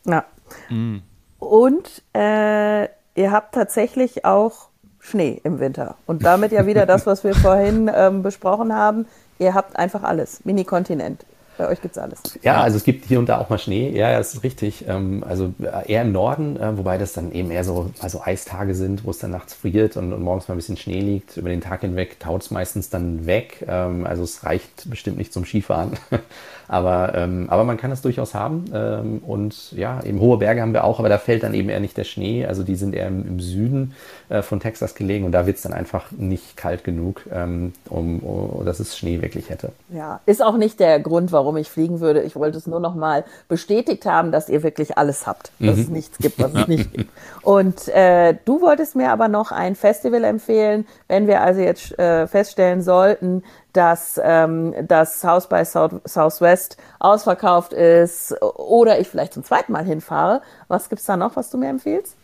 Ja. 0.06 0.26
Mhm. 0.70 1.02
Und 1.39 2.04
äh, 2.13 2.84
ihr 3.15 3.32
habt 3.32 3.56
tatsächlich 3.56 4.26
auch 4.26 4.68
Schnee 5.00 5.39
im 5.46 5.60
Winter. 5.62 5.96
Und 6.06 6.26
damit 6.26 6.52
ja 6.52 6.65
wieder 6.65 6.86
das, 6.86 7.06
was 7.06 7.24
wir 7.24 7.34
vorhin 7.36 7.89
ähm, 7.94 8.22
besprochen 8.22 8.74
haben. 8.74 9.08
Ihr 9.39 9.54
habt 9.54 9.78
einfach 9.78 10.04
alles. 10.04 10.44
Mini-Kontinent. 10.44 11.26
Bei 11.58 11.70
euch 11.70 11.82
gibt 11.82 11.96
es 11.96 12.02
alles. 12.02 12.20
Ja, 12.41 12.62
also 12.62 12.78
es 12.78 12.84
gibt 12.84 13.06
hier 13.06 13.20
und 13.20 13.30
da 13.30 13.39
auch 13.39 13.50
mal 13.50 13.58
Schnee. 13.58 13.89
Ja, 13.91 14.12
ja, 14.12 14.18
das 14.18 14.34
ist 14.34 14.44
richtig. 14.44 14.86
Ähm, 14.88 15.24
also 15.28 15.54
äh, 15.62 15.91
eher 15.91 16.02
im 16.02 16.12
Norden, 16.12 16.58
äh, 16.58 16.78
wobei 16.78 16.98
das 16.98 17.13
dann 17.13 17.32
eben 17.32 17.50
eher 17.52 17.63
so 17.63 17.91
also 18.00 18.22
Eistage 18.22 18.76
sind, 18.76 19.06
wo 19.06 19.12
es 19.12 19.20
dann 19.20 19.32
nachts 19.32 19.54
friert 19.54 19.96
und, 19.96 20.12
und 20.12 20.22
morgens 20.22 20.48
mal 20.48 20.56
ein 20.56 20.58
bisschen 20.58 20.78
Schnee 20.78 21.00
liegt. 21.00 21.38
Über 21.38 21.50
den 21.50 21.62
Tag 21.62 21.82
hinweg 21.82 22.20
taut 22.20 22.41
es 22.44 22.52
meistens 22.52 22.89
dann 22.89 23.26
weg. 23.26 23.65
Ähm, 23.68 24.06
also 24.06 24.24
es 24.24 24.44
reicht 24.44 24.89
bestimmt 24.89 25.18
nicht 25.18 25.32
zum 25.32 25.46
Skifahren. 25.46 25.94
Aber, 26.67 27.13
ähm, 27.15 27.47
aber 27.49 27.63
man 27.63 27.78
kann 27.78 27.91
es 27.91 28.01
durchaus 28.01 28.34
haben. 28.34 28.65
Ähm, 28.73 29.21
und 29.25 29.71
ja, 29.73 30.04
eben 30.04 30.19
hohe 30.19 30.38
Berge 30.38 30.62
haben 30.62 30.73
wir 30.73 30.84
auch, 30.84 30.99
aber 30.99 31.10
da 31.10 31.17
fällt 31.17 31.43
dann 31.43 31.54
eben 31.54 31.69
eher 31.69 31.80
nicht 31.80 31.97
der 31.97 32.04
Schnee. 32.04 32.45
Also 32.45 32.63
die 32.63 32.75
sind 32.75 32.95
eher 32.95 33.08
im, 33.08 33.28
im 33.28 33.39
Süden 33.39 33.93
äh, 34.30 34.41
von 34.41 34.60
Texas 34.60 34.95
gelegen 34.95 35.25
und 35.25 35.32
da 35.32 35.45
wird 35.45 35.58
es 35.58 35.63
dann 35.63 35.73
einfach 35.73 36.12
nicht 36.12 36.58
kalt 36.58 36.84
genug, 36.84 37.21
ähm, 37.32 37.73
um, 37.89 38.19
um, 38.19 38.65
dass 38.65 38.80
es 38.80 38.97
Schnee 38.97 39.21
wirklich 39.21 39.49
hätte. 39.49 39.71
Ja, 39.89 40.19
ist 40.25 40.43
auch 40.43 40.58
nicht 40.58 40.80
der 40.80 40.99
Grund, 40.99 41.32
warum 41.32 41.58
ich 41.58 41.69
fliegen 41.69 41.99
würde. 41.99 42.21
Ich 42.21 42.36
wollte 42.36 42.58
es 42.58 42.67
nur 42.67 42.80
noch 42.80 42.95
mal 42.95 43.23
bestätigt 43.47 44.06
haben, 44.06 44.32
dass 44.32 44.49
ihr 44.49 44.63
wirklich 44.63 44.97
alles 44.97 45.28
habt, 45.28 45.51
dass 45.60 45.75
mhm. 45.75 45.82
es 45.82 45.89
nichts 45.89 46.17
gibt, 46.17 46.39
was 46.39 46.54
es 46.54 46.67
nicht 46.67 46.93
gibt. 46.93 47.10
Und 47.41 47.88
äh, 47.89 48.36
du 48.45 48.62
wolltest 48.62 48.95
mir 48.95 49.12
aber 49.12 49.28
noch 49.28 49.51
ein 49.51 49.75
Festival 49.75 50.23
empfehlen, 50.23 50.86
wenn 51.08 51.28
wir 51.28 51.41
also 51.41 51.62
jetzt 51.62 51.97
äh, 51.99 52.28
feststellen 52.28 52.82
sollten, 52.82 53.43
dass 53.76 54.20
ähm, 54.24 54.74
das 54.88 55.22
South 55.22 55.48
by 55.48 55.66
South, 55.66 56.02
Southwest 56.06 56.78
ausverkauft 57.00 57.74
ist 57.74 58.36
oder 58.42 59.00
ich 59.00 59.08
vielleicht 59.08 59.34
zum 59.34 59.44
zweiten 59.44 59.72
Mal 59.72 59.86
hinfahre. 59.86 60.42
Was 60.68 60.90
gibt 60.90 61.02
es 61.02 61.06
da 61.06 61.18
noch, 61.18 61.36
was 61.36 61.50
du 61.50 61.58
mir 61.58 61.70
empfiehlst? 61.70 62.16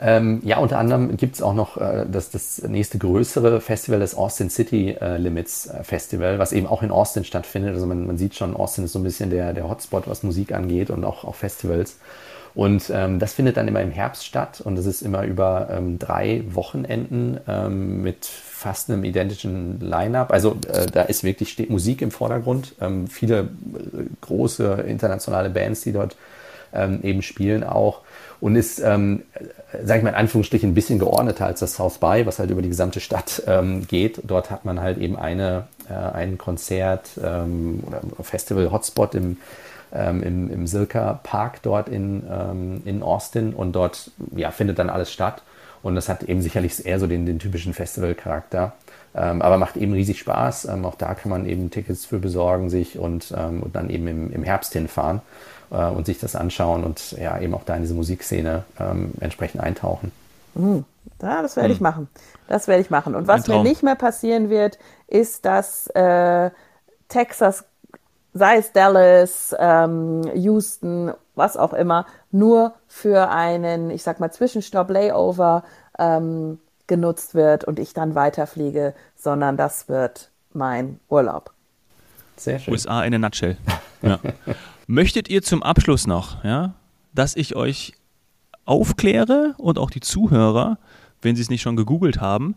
Ähm, 0.00 0.40
ja, 0.44 0.58
unter 0.58 0.78
anderem 0.78 1.16
gibt 1.16 1.34
es 1.34 1.42
auch 1.42 1.54
noch 1.54 1.76
äh, 1.76 2.06
das, 2.10 2.30
das 2.30 2.62
nächste 2.62 2.98
größere 2.98 3.60
Festival, 3.60 3.98
das 3.98 4.14
Austin 4.14 4.48
City 4.48 4.96
äh, 5.00 5.16
Limits 5.16 5.66
äh, 5.66 5.82
Festival, 5.82 6.38
was 6.38 6.52
eben 6.52 6.68
auch 6.68 6.84
in 6.84 6.92
Austin 6.92 7.24
stattfindet. 7.24 7.74
Also 7.74 7.86
man, 7.86 8.06
man 8.06 8.16
sieht 8.16 8.36
schon, 8.36 8.54
Austin 8.54 8.84
ist 8.84 8.92
so 8.92 9.00
ein 9.00 9.02
bisschen 9.02 9.30
der, 9.30 9.52
der 9.52 9.68
Hotspot, 9.68 10.06
was 10.06 10.22
Musik 10.22 10.52
angeht 10.52 10.90
und 10.90 11.04
auch, 11.04 11.24
auch 11.24 11.34
Festivals. 11.34 11.96
Und 12.54 12.90
ähm, 12.94 13.18
das 13.18 13.34
findet 13.34 13.56
dann 13.56 13.68
immer 13.68 13.82
im 13.82 13.90
Herbst 13.90 14.24
statt 14.24 14.60
und 14.60 14.76
das 14.76 14.86
ist 14.86 15.02
immer 15.02 15.24
über 15.24 15.68
ähm, 15.70 15.98
drei 15.98 16.44
Wochenenden 16.48 17.38
ähm, 17.46 18.02
mit 18.02 18.24
fast 18.58 18.90
einem 18.90 19.04
identischen 19.04 19.80
Line-up. 19.80 20.32
Also 20.32 20.56
äh, 20.72 20.86
da 20.86 21.02
ist 21.02 21.22
wirklich 21.22 21.50
steht 21.50 21.70
Musik 21.70 22.02
im 22.02 22.10
Vordergrund. 22.10 22.74
Ähm, 22.80 23.06
viele 23.06 23.40
äh, 23.40 23.46
große 24.20 24.84
internationale 24.86 25.48
Bands, 25.48 25.82
die 25.82 25.92
dort 25.92 26.16
ähm, 26.72 26.98
eben 27.04 27.22
spielen 27.22 27.62
auch. 27.62 28.00
Und 28.40 28.56
ist, 28.56 28.80
ähm, 28.80 29.22
sage 29.84 29.98
ich 29.98 30.04
mal 30.04 30.10
in 30.10 30.16
Anführungsstrichen, 30.16 30.70
ein 30.70 30.74
bisschen 30.74 30.98
geordneter 30.98 31.46
als 31.46 31.60
das 31.60 31.74
South 31.74 31.98
by, 31.98 32.24
was 32.24 32.40
halt 32.40 32.50
über 32.50 32.62
die 32.62 32.68
gesamte 32.68 32.98
Stadt 33.00 33.42
ähm, 33.46 33.86
geht. 33.86 34.20
Dort 34.24 34.50
hat 34.50 34.64
man 34.64 34.80
halt 34.80 34.98
eben 34.98 35.16
eine, 35.16 35.68
äh, 35.88 35.94
ein 35.94 36.36
Konzert 36.36 37.10
ähm, 37.22 37.82
oder 37.86 38.00
Festival-Hotspot 38.22 39.14
im 39.14 39.36
ähm, 39.90 40.22
im, 40.22 40.50
im 40.50 40.66
Silka 40.66 41.18
Park 41.22 41.62
dort 41.62 41.88
in, 41.88 42.22
ähm, 42.30 42.82
in 42.84 43.02
Austin 43.02 43.54
und 43.54 43.72
dort 43.72 44.10
ja, 44.36 44.50
findet 44.50 44.78
dann 44.78 44.90
alles 44.90 45.10
statt. 45.10 45.42
Und 45.82 45.94
das 45.94 46.08
hat 46.08 46.22
eben 46.24 46.42
sicherlich 46.42 46.84
eher 46.84 46.98
so 46.98 47.06
den, 47.06 47.26
den 47.26 47.38
typischen 47.38 47.74
Festival-Charakter. 47.74 48.72
Ähm, 49.14 49.42
aber 49.42 49.58
macht 49.58 49.76
eben 49.76 49.92
riesig 49.92 50.18
Spaß. 50.18 50.66
Ähm, 50.66 50.84
auch 50.84 50.94
da 50.94 51.14
kann 51.14 51.30
man 51.30 51.46
eben 51.46 51.70
Tickets 51.70 52.04
für 52.04 52.18
besorgen 52.18 52.70
sich 52.70 52.98
und, 52.98 53.32
ähm, 53.36 53.62
und 53.62 53.74
dann 53.74 53.90
eben 53.90 54.06
im, 54.06 54.32
im 54.32 54.42
Herbst 54.42 54.72
hinfahren 54.72 55.22
äh, 55.70 55.86
und 55.86 56.06
sich 56.06 56.18
das 56.18 56.36
anschauen 56.36 56.84
und 56.84 57.12
ja, 57.12 57.38
eben 57.40 57.54
auch 57.54 57.64
da 57.64 57.74
in 57.74 57.82
diese 57.82 57.94
Musikszene 57.94 58.64
ähm, 58.78 59.12
entsprechend 59.20 59.62
eintauchen. 59.62 60.12
Mhm. 60.54 60.84
Ja, 61.22 61.42
das 61.42 61.56
werde 61.56 61.72
ich 61.72 61.78
hm. 61.78 61.82
machen. 61.82 62.08
Das 62.46 62.68
werde 62.68 62.80
ich 62.80 62.90
machen. 62.90 63.14
Und 63.14 63.26
was 63.26 63.48
mir 63.48 63.62
nicht 63.62 63.82
mehr 63.82 63.96
passieren 63.96 64.50
wird, 64.50 64.78
ist, 65.08 65.44
dass 65.44 65.88
äh, 65.88 66.50
Texas 67.08 67.64
sei 68.38 68.56
es 68.56 68.72
Dallas, 68.72 69.54
ähm, 69.58 70.22
Houston, 70.34 71.12
was 71.34 71.56
auch 71.56 71.72
immer, 71.72 72.06
nur 72.30 72.74
für 72.86 73.30
einen, 73.30 73.90
ich 73.90 74.02
sag 74.02 74.20
mal, 74.20 74.30
Zwischenstopp, 74.30 74.90
Layover 74.90 75.64
ähm, 75.98 76.58
genutzt 76.86 77.34
wird 77.34 77.64
und 77.64 77.78
ich 77.78 77.92
dann 77.92 78.14
weiterfliege, 78.14 78.94
sondern 79.14 79.56
das 79.56 79.88
wird 79.88 80.30
mein 80.52 81.00
Urlaub. 81.08 81.52
Sehr 82.36 82.58
schön. 82.58 82.72
USA 82.72 83.04
in 83.04 83.14
a 83.14 83.18
nutshell. 83.18 83.56
Ja. 84.00 84.20
Möchtet 84.86 85.28
ihr 85.28 85.42
zum 85.42 85.60
Abschluss 85.60 86.06
noch, 86.06 86.44
ja, 86.44 86.74
dass 87.12 87.34
ich 87.34 87.56
euch 87.56 87.94
aufkläre 88.64 89.56
und 89.58 89.76
auch 89.76 89.90
die 89.90 89.98
Zuhörer, 89.98 90.78
wenn 91.20 91.34
sie 91.34 91.42
es 91.42 91.50
nicht 91.50 91.62
schon 91.62 91.74
gegoogelt 91.74 92.20
haben, 92.20 92.54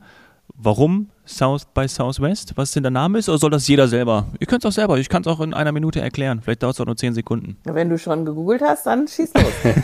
warum 0.56 1.10
South 1.26 1.66
by 1.66 1.88
Southwest, 1.88 2.54
was 2.56 2.72
denn 2.72 2.84
der 2.84 2.92
Name 2.92 3.18
ist, 3.18 3.30
oder 3.30 3.38
soll 3.38 3.50
das 3.50 3.68
jeder 3.68 3.88
selber? 3.88 4.28
Ihr 4.40 4.48
könnt 4.48 4.64
es 4.64 4.70
auch 4.70 4.74
selber, 4.74 4.98
ich 4.98 5.10
kann 5.10 5.22
es 5.22 5.28
auch 5.28 5.40
in 5.40 5.54
einer 5.54 5.72
Minute 5.72 6.02
erklären. 6.02 6.42
Vielleicht 6.42 6.64
dauert 6.64 6.76
es 6.76 6.82
auch 6.82 6.86
nur 6.86 6.98
zehn 6.98 7.14
Sekunden. 7.14 7.58
Wenn 7.64 7.90
du 7.90 7.98
schon 7.98 8.26
gegoogelt 8.26 8.62
hast, 8.62 8.86
dann 8.86 9.08
schieß 9.08 9.34
los. 9.34 9.54
das 9.64 9.74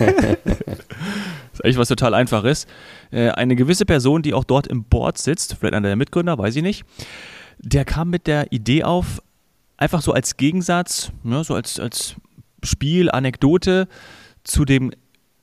ist 1.54 1.64
eigentlich 1.64 1.78
was 1.78 1.88
total 1.88 2.14
einfaches. 2.14 2.68
Äh, 3.12 3.30
eine 3.30 3.56
gewisse 3.56 3.86
Person, 3.86 4.22
die 4.22 4.34
auch 4.34 4.44
dort 4.44 4.68
im 4.68 4.84
Board 4.84 5.18
sitzt, 5.18 5.56
vielleicht 5.60 5.74
einer 5.74 5.88
der 5.88 5.96
Mitgründer, 5.96 6.38
weiß 6.38 6.56
ich 6.56 6.64
nicht, 6.64 6.86
der 7.60 7.86
kam 7.86 8.10
mit 8.10 8.28
der 8.28 8.52
Idee 8.52 8.84
auf, 8.84 9.22
einfach 9.78 10.02
so 10.02 10.14
als 10.14 10.38
Gegensatz, 10.38 11.12
ja, 11.24 11.44
so 11.44 11.56
als, 11.56 11.80
als 11.80 12.16
Spiel, 12.64 13.10
Anekdote 13.10 13.88
zu 14.44 14.66
dem, 14.66 14.92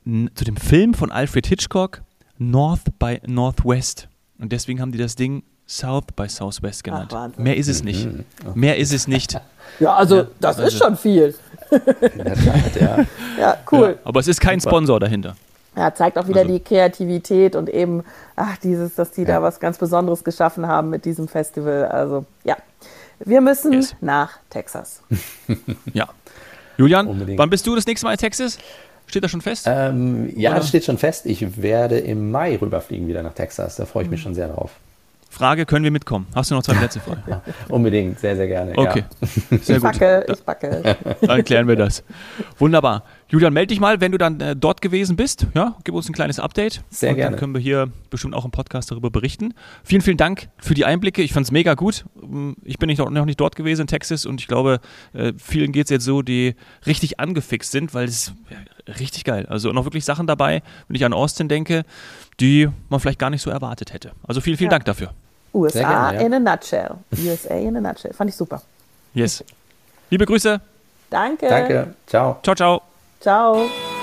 zu 0.05 0.45
dem 0.45 0.57
Film 0.57 0.95
von 0.95 1.11
Alfred 1.11 1.47
Hitchcock, 1.47 2.03
North 2.39 2.99
by 2.99 3.21
Northwest. 3.27 4.09
Und 4.39 4.53
deswegen 4.53 4.81
haben 4.81 4.93
die 4.93 4.99
das 4.99 5.17
Ding 5.17 5.43
South 5.67 6.05
by 6.15 6.29
Southwest 6.29 6.85
genannt. 6.85 7.13
Ach, 7.15 7.31
Mehr 7.37 7.57
ist 7.57 7.69
es 7.69 7.83
nicht. 7.83 8.07
Mhm. 8.07 8.25
Mehr 8.55 8.77
ist 8.77 8.93
es 8.93 9.09
nicht. 9.09 9.41
Ja, 9.81 9.95
also 9.95 10.17
ja, 10.17 10.27
das 10.41 10.59
also, 10.59 10.69
ist 10.69 10.79
schon 10.79 10.97
viel. 10.97 11.35
Tat, 11.71 12.77
ja. 12.81 12.99
ja, 13.41 13.59
cool. 13.73 13.99
Ja, 13.99 14.07
aber 14.07 14.21
es 14.21 14.29
ist 14.29 14.41
kein 14.41 14.61
Sponsor 14.61 15.01
dahinter. 15.01 15.35
Ja, 15.75 15.93
zeigt 15.93 16.17
auch 16.19 16.29
wieder 16.29 16.43
also. 16.43 16.53
die 16.53 16.61
Kreativität 16.61 17.57
und 17.57 17.69
eben, 17.69 18.05
ach, 18.37 18.57
dieses, 18.59 18.95
dass 18.95 19.11
die 19.11 19.23
ja. 19.23 19.29
da 19.29 19.43
was 19.43 19.59
ganz 19.59 19.79
Besonderes 19.79 20.23
geschaffen 20.23 20.69
haben 20.69 20.91
mit 20.91 21.05
diesem 21.05 21.27
Festival. 21.29 21.87
Also, 21.87 22.25
ja. 22.45 22.57
Wir 23.21 23.41
müssen 23.41 23.73
yes. 23.73 23.97
nach 24.01 24.39
Texas. 24.51 25.03
ja. 25.93 26.09
Julian, 26.77 27.07
Unbedingt. 27.07 27.39
wann 27.39 27.51
bist 27.51 27.67
du 27.67 27.75
das 27.75 27.87
nächste 27.87 28.07
Mal 28.07 28.13
in 28.13 28.19
Texas? 28.19 28.59
Steht 29.15 29.23
das 29.23 29.31
schon 29.31 29.43
fest? 29.43 29.67
Ähm, 29.69 30.33
ja, 30.37 30.51
Oder? 30.51 30.59
das 30.59 30.71
steht 30.71 30.85
schon 30.85 30.99
fest. 30.99 31.25
Ich 31.27 31.63
werde 31.63 32.01
im 32.01 32.33
Mai 32.33 32.59
rüberfliegen 32.61 33.07
wieder 33.07 33.23
nach 33.23 33.33
Texas. 33.33 33.77
Da 33.77 33.87
freue 33.87 34.03
ich 34.03 34.11
mich 34.11 34.19
mhm. 34.19 34.25
schon 34.25 34.35
sehr 34.35 34.49
drauf. 34.49 34.73
Frage, 35.31 35.67
können 35.67 35.85
wir 35.85 35.93
mitkommen? 35.93 36.27
Hast 36.35 36.51
du 36.51 36.57
noch 36.57 36.65
zwei 36.65 36.75
Plätze 36.79 36.99
frei? 36.99 37.19
Unbedingt, 37.69 38.19
sehr, 38.19 38.35
sehr 38.35 38.49
gerne. 38.49 38.73
Okay, 38.75 39.05
ja. 39.21 39.59
sehr 39.59 39.77
ich 39.77 39.83
gut. 39.85 39.93
Backe, 39.93 40.27
ich 40.33 40.43
backe. 40.43 40.97
Dann 41.21 41.45
klären 41.45 41.69
wir 41.69 41.77
das. 41.77 42.03
Wunderbar. 42.59 43.05
Julian, 43.35 43.53
melde 43.53 43.67
dich 43.67 43.81
mal, 43.81 44.01
wenn 44.01 44.13
du 44.13 44.19
dann 44.19 44.41
äh, 44.41 44.55
dort 44.55 44.81
gewesen 44.81 45.17
bist. 45.17 45.49
Ja, 45.55 45.75
gib 45.83 45.93
uns 45.93 46.09
ein 46.09 46.13
kleines 46.13 46.39
Update. 46.39 46.83
Sehr 46.89 47.11
und 47.11 47.17
gerne. 47.17 47.33
Dann 47.33 47.41
können 47.41 47.53
wir 47.53 47.61
hier 47.61 47.91
bestimmt 48.09 48.33
auch 48.33 48.45
im 48.45 48.53
Podcast 48.53 48.93
darüber 48.93 49.11
berichten. 49.11 49.55
Vielen, 49.83 50.03
vielen 50.03 50.17
Dank 50.17 50.51
für 50.59 50.75
die 50.75 50.85
Einblicke. 50.85 51.21
Ich 51.21 51.33
fand 51.33 51.45
es 51.45 51.51
mega 51.51 51.75
gut. 51.75 52.05
Ähm, 52.23 52.55
ich 52.63 52.79
bin 52.79 52.87
nicht, 52.87 53.01
noch 53.01 53.25
nicht 53.25 53.41
dort 53.41 53.57
gewesen 53.57 53.81
in 53.81 53.87
Texas 53.89 54.25
und 54.25 54.41
ich 54.41 54.47
glaube, 54.47 54.79
äh, 55.15 55.33
vielen 55.37 55.73
geht 55.73 55.87
es 55.87 55.91
jetzt 55.91 56.05
so, 56.05 56.23
die 56.23 56.55
richtig 56.87 57.19
angefixt 57.19 57.73
sind, 57.73 57.93
weil 57.93 58.07
es 58.07 58.33
richtig 59.01 59.25
geil. 59.25 59.47
Also 59.49 59.73
noch 59.73 59.85
wirklich 59.85 60.05
Sachen 60.05 60.29
dabei, 60.29 60.63
wenn 60.87 60.95
ich 60.95 61.05
an 61.05 61.13
Austin 61.13 61.49
denke, 61.49 61.83
die 62.39 62.69
man 62.89 63.01
vielleicht 63.01 63.19
gar 63.19 63.31
nicht 63.31 63.43
so 63.43 63.51
erwartet 63.51 63.93
hätte. 63.93 64.13
Also 64.29 64.43
vielen, 64.43 64.59
vielen 64.59 64.71
Ja. 64.71 64.77
Dank 64.77 64.85
dafür. 64.85 65.13
USA 65.53 65.81
gerne, 65.81 66.21
ja. 66.21 66.27
in 66.27 66.35
a 66.35 66.39
nutshell. 66.39 66.91
USA 67.27 67.55
in 67.57 67.77
a 67.77 67.81
nutshell. 67.81 68.13
Fand 68.13 68.31
ich 68.31 68.37
super. 68.37 68.63
Yes. 69.13 69.43
Liebe 70.09 70.25
Grüße. 70.25 70.61
Danke. 71.11 71.49
Danke. 71.49 71.95
Ciao. 72.07 72.39
Ciao, 72.45 72.55
ciao. 72.55 72.94
Ciao. 73.21 73.94